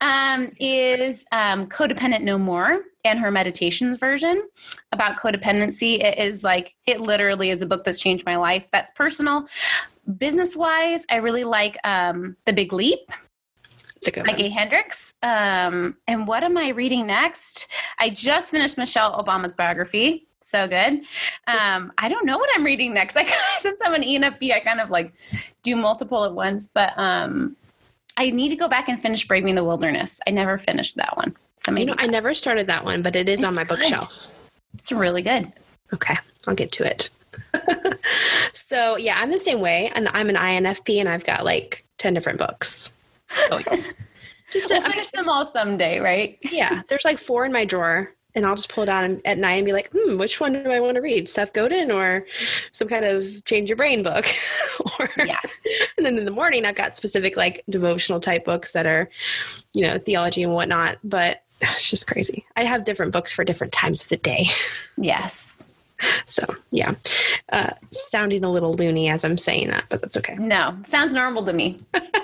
um, 0.00 0.50
is 0.58 1.26
um, 1.30 1.66
Codependent 1.66 2.22
No 2.22 2.38
More 2.38 2.80
and 3.04 3.18
her 3.18 3.30
meditations 3.30 3.98
version 3.98 4.48
about 4.92 5.18
codependency. 5.18 6.02
It 6.02 6.18
is 6.18 6.42
like, 6.42 6.74
it 6.86 7.00
literally 7.00 7.50
is 7.50 7.60
a 7.60 7.66
book 7.66 7.84
that's 7.84 8.00
changed 8.00 8.24
my 8.24 8.36
life. 8.36 8.70
That's 8.72 8.90
personal. 8.92 9.46
Business 10.16 10.56
wise, 10.56 11.04
I 11.10 11.16
really 11.16 11.44
like 11.44 11.76
um, 11.84 12.36
The 12.46 12.52
Big 12.52 12.72
Leap. 12.72 13.10
It's 13.96 14.06
a 14.06 14.10
good 14.10 14.24
by. 14.24 14.32
Gay 14.34 14.48
Hendricks. 14.48 15.14
Um, 15.22 15.96
and 16.06 16.26
what 16.26 16.44
am 16.44 16.56
I 16.56 16.68
reading 16.70 17.06
next? 17.06 17.68
I 17.98 18.10
just 18.10 18.50
finished 18.50 18.78
Michelle 18.78 19.22
Obama's 19.22 19.52
biography. 19.54 20.26
So 20.40 20.68
good. 20.68 21.00
Um, 21.48 21.92
I 21.98 22.08
don't 22.08 22.24
know 22.24 22.38
what 22.38 22.48
I'm 22.54 22.64
reading 22.64 22.94
next. 22.94 23.16
Like 23.16 23.28
since 23.58 23.80
I'm 23.84 23.94
an 23.94 24.02
ENFP, 24.02 24.52
I 24.52 24.60
kind 24.60 24.80
of 24.80 24.88
like 24.90 25.12
do 25.62 25.74
multiple 25.76 26.24
at 26.24 26.32
once. 26.32 26.68
But 26.68 26.92
um, 26.96 27.56
I 28.16 28.30
need 28.30 28.50
to 28.50 28.56
go 28.56 28.68
back 28.68 28.88
and 28.88 29.00
finish 29.02 29.26
Braving 29.26 29.56
the 29.56 29.64
Wilderness. 29.64 30.20
I 30.26 30.30
never 30.30 30.56
finished 30.58 30.96
that 30.96 31.16
one. 31.16 31.36
So 31.56 31.74
You 31.74 31.86
know, 31.86 31.94
I 31.98 32.06
never 32.06 32.34
started 32.34 32.68
that 32.68 32.84
one, 32.84 33.02
but 33.02 33.16
it 33.16 33.28
is 33.28 33.42
on 33.42 33.54
my 33.56 33.64
good. 33.64 33.78
bookshelf. 33.78 34.30
it's 34.74 34.92
really 34.92 35.22
good. 35.22 35.52
Okay, 35.92 36.16
I'll 36.46 36.54
get 36.54 36.70
to 36.72 36.84
it. 36.84 37.10
so 38.52 38.96
yeah, 38.96 39.18
I'm 39.20 39.30
the 39.30 39.38
same 39.38 39.60
way, 39.60 39.90
and 39.94 40.08
I'm 40.12 40.28
an 40.28 40.36
INFP, 40.36 40.98
and 40.98 41.08
I've 41.08 41.24
got 41.24 41.44
like 41.44 41.84
ten 41.98 42.14
different 42.14 42.38
books. 42.38 42.92
So, 43.48 43.58
just 44.52 44.70
We'll 44.70 44.80
to, 44.80 44.80
mean, 44.80 44.90
finish 44.92 45.10
them 45.10 45.28
all 45.28 45.44
someday, 45.46 45.98
right? 46.00 46.38
yeah, 46.50 46.82
there's 46.88 47.04
like 47.04 47.18
four 47.18 47.44
in 47.44 47.52
my 47.52 47.64
drawer, 47.64 48.14
and 48.34 48.46
I'll 48.46 48.56
just 48.56 48.68
pull 48.68 48.82
it 48.84 48.88
out 48.88 49.10
at 49.24 49.38
night 49.38 49.54
and 49.54 49.66
be 49.66 49.72
like, 49.72 49.90
hmm, 49.92 50.16
which 50.18 50.40
one 50.40 50.52
do 50.52 50.70
I 50.70 50.80
want 50.80 50.94
to 50.94 51.00
read? 51.00 51.28
Seth 51.28 51.52
Godin 51.52 51.90
or 51.90 52.24
some 52.70 52.88
kind 52.88 53.04
of 53.04 53.44
change 53.44 53.68
your 53.68 53.76
brain 53.76 54.02
book? 54.02 54.26
or 55.00 55.08
Yes. 55.18 55.56
and 55.96 56.06
then 56.06 56.16
in 56.18 56.24
the 56.24 56.30
morning, 56.30 56.64
I've 56.64 56.74
got 56.74 56.94
specific 56.94 57.36
like 57.36 57.64
devotional 57.68 58.20
type 58.20 58.44
books 58.44 58.72
that 58.72 58.86
are, 58.86 59.08
you 59.74 59.82
know, 59.82 59.98
theology 59.98 60.42
and 60.42 60.52
whatnot. 60.54 60.98
But 61.02 61.42
it's 61.60 61.90
just 61.90 62.06
crazy. 62.06 62.46
I 62.56 62.62
have 62.64 62.84
different 62.84 63.12
books 63.12 63.32
for 63.32 63.44
different 63.44 63.72
times 63.72 64.02
of 64.04 64.08
the 64.10 64.16
day. 64.18 64.46
Yes. 64.96 65.64
So 66.26 66.44
yeah, 66.70 66.94
uh, 67.52 67.70
sounding 67.90 68.44
a 68.44 68.52
little 68.52 68.74
loony 68.74 69.08
as 69.08 69.24
I'm 69.24 69.38
saying 69.38 69.68
that, 69.68 69.84
but 69.88 70.00
that's 70.00 70.16
okay. 70.16 70.34
No, 70.36 70.76
sounds 70.86 71.12
normal 71.12 71.44
to 71.46 71.52
me. 71.52 71.80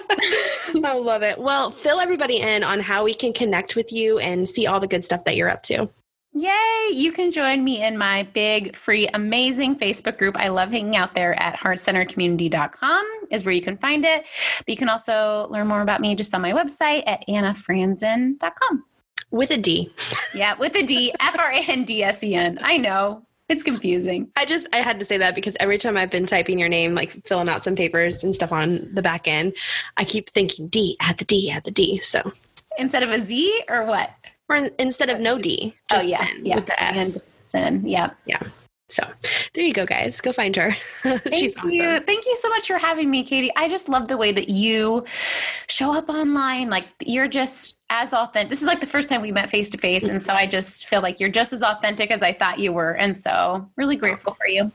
I 0.84 0.94
love 0.94 1.22
it. 1.22 1.38
Well, 1.38 1.70
fill 1.70 2.00
everybody 2.00 2.38
in 2.38 2.64
on 2.64 2.80
how 2.80 3.04
we 3.04 3.14
can 3.14 3.32
connect 3.32 3.76
with 3.76 3.92
you 3.92 4.18
and 4.18 4.48
see 4.48 4.66
all 4.66 4.80
the 4.80 4.86
good 4.86 5.04
stuff 5.04 5.24
that 5.24 5.36
you're 5.36 5.50
up 5.50 5.62
to. 5.64 5.88
Yay! 6.36 6.88
You 6.92 7.12
can 7.12 7.30
join 7.30 7.62
me 7.62 7.84
in 7.84 7.96
my 7.96 8.24
big, 8.32 8.74
free, 8.74 9.06
amazing 9.14 9.76
Facebook 9.76 10.18
group. 10.18 10.36
I 10.36 10.48
love 10.48 10.70
hanging 10.70 10.96
out 10.96 11.14
there 11.14 11.40
at 11.40 11.56
heartcentercommunity.com 11.60 13.04
is 13.30 13.44
where 13.44 13.54
you 13.54 13.62
can 13.62 13.78
find 13.78 14.04
it. 14.04 14.24
But 14.58 14.68
you 14.68 14.76
can 14.76 14.88
also 14.88 15.46
learn 15.50 15.68
more 15.68 15.80
about 15.80 16.00
me 16.00 16.16
just 16.16 16.34
on 16.34 16.42
my 16.42 16.50
website 16.50 17.04
at 17.06 17.24
annafrandsen.com. 17.28 18.84
With 19.30 19.52
a 19.52 19.58
D. 19.58 19.92
Yeah, 20.34 20.58
with 20.58 20.74
a 20.74 20.82
D, 20.82 21.14
F 21.20 21.36
R 21.38 21.52
A 21.52 21.60
N 21.60 21.84
D 21.84 22.02
S 22.02 22.24
E 22.24 22.34
N. 22.34 22.58
I 22.62 22.78
know. 22.78 23.24
It's 23.48 23.62
confusing. 23.62 24.30
I 24.36 24.46
just 24.46 24.66
I 24.72 24.78
had 24.78 24.98
to 25.00 25.04
say 25.04 25.18
that 25.18 25.34
because 25.34 25.54
every 25.60 25.76
time 25.78 25.96
I've 25.98 26.10
been 26.10 26.24
typing 26.26 26.58
your 26.58 26.68
name, 26.70 26.94
like 26.94 27.12
filling 27.26 27.48
out 27.48 27.62
some 27.62 27.76
papers 27.76 28.24
and 28.24 28.34
stuff 28.34 28.52
on 28.52 28.88
the 28.94 29.02
back 29.02 29.28
end, 29.28 29.54
I 29.98 30.04
keep 30.04 30.30
thinking 30.30 30.68
D, 30.68 30.96
add 31.00 31.18
the 31.18 31.24
D, 31.26 31.50
add 31.50 31.64
the 31.64 31.70
D. 31.70 31.98
So 31.98 32.32
Instead 32.78 33.02
of 33.02 33.10
a 33.10 33.18
Z 33.18 33.64
or 33.68 33.84
what? 33.84 34.10
or 34.48 34.56
in, 34.56 34.70
instead 34.78 35.10
of 35.10 35.20
no 35.20 35.38
D, 35.38 35.74
Oh, 35.92 35.96
just 35.96 36.08
yeah. 36.08 36.26
N 36.28 36.44
Yeah. 36.46 36.54
with 36.56 36.66
the 36.66 36.82
S. 36.82 37.24
Sin. 37.38 37.82
Yeah. 37.86 38.10
Yeah. 38.26 38.42
So 38.88 39.02
there 39.54 39.64
you 39.64 39.72
go, 39.72 39.86
guys. 39.86 40.20
Go 40.20 40.32
find 40.32 40.54
her. 40.56 40.72
She's 41.32 41.54
Thank 41.54 41.58
awesome. 41.58 41.70
you. 41.70 42.00
Thank 42.00 42.26
you 42.26 42.36
so 42.36 42.48
much 42.50 42.66
for 42.66 42.78
having 42.78 43.10
me, 43.10 43.24
Katie. 43.24 43.50
I 43.56 43.68
just 43.68 43.88
love 43.88 44.08
the 44.08 44.16
way 44.16 44.30
that 44.32 44.50
you 44.50 45.04
show 45.68 45.94
up 45.94 46.08
online. 46.08 46.68
Like 46.68 46.86
you're 47.00 47.28
just 47.28 47.78
as 47.90 48.12
authentic. 48.12 48.50
This 48.50 48.60
is 48.60 48.66
like 48.66 48.80
the 48.80 48.86
first 48.86 49.08
time 49.08 49.22
we 49.22 49.32
met 49.32 49.50
face 49.50 49.68
to 49.70 49.78
face. 49.78 50.08
And 50.08 50.20
so 50.20 50.34
I 50.34 50.46
just 50.46 50.86
feel 50.86 51.00
like 51.00 51.18
you're 51.18 51.30
just 51.30 51.52
as 51.52 51.62
authentic 51.62 52.10
as 52.10 52.22
I 52.22 52.32
thought 52.32 52.58
you 52.58 52.72
were. 52.72 52.92
And 52.92 53.16
so 53.16 53.68
really 53.76 53.96
grateful 53.96 54.34
for 54.34 54.46
you. 54.46 54.70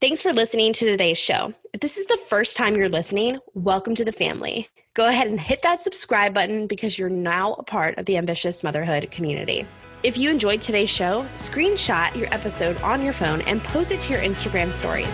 Thanks 0.00 0.22
for 0.22 0.32
listening 0.32 0.72
to 0.74 0.86
today's 0.86 1.18
show. 1.18 1.52
If 1.72 1.80
this 1.80 1.98
is 1.98 2.06
the 2.06 2.18
first 2.28 2.56
time 2.56 2.76
you're 2.76 2.88
listening, 2.88 3.40
welcome 3.54 3.96
to 3.96 4.04
the 4.04 4.12
family. 4.12 4.68
Go 4.94 5.08
ahead 5.08 5.26
and 5.26 5.40
hit 5.40 5.62
that 5.62 5.80
subscribe 5.80 6.34
button 6.34 6.68
because 6.68 6.98
you're 6.98 7.08
now 7.08 7.54
a 7.54 7.64
part 7.64 7.98
of 7.98 8.06
the 8.06 8.16
Ambitious 8.16 8.62
Motherhood 8.62 9.10
community. 9.10 9.66
If 10.04 10.16
you 10.16 10.30
enjoyed 10.30 10.62
today's 10.62 10.90
show, 10.90 11.26
screenshot 11.34 12.14
your 12.14 12.32
episode 12.32 12.80
on 12.82 13.02
your 13.02 13.12
phone 13.12 13.40
and 13.42 13.60
post 13.64 13.90
it 13.90 14.00
to 14.02 14.12
your 14.12 14.22
Instagram 14.22 14.72
stories. 14.72 15.12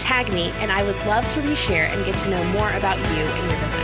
Tag 0.00 0.32
me, 0.32 0.50
and 0.58 0.72
I 0.72 0.82
would 0.82 0.96
love 1.06 1.24
to 1.34 1.40
reshare 1.40 1.88
and 1.88 2.04
get 2.04 2.18
to 2.18 2.30
know 2.30 2.42
more 2.46 2.72
about 2.72 2.96
you 2.98 3.22
and 3.22 3.50
your 3.52 3.60
business. 3.60 3.83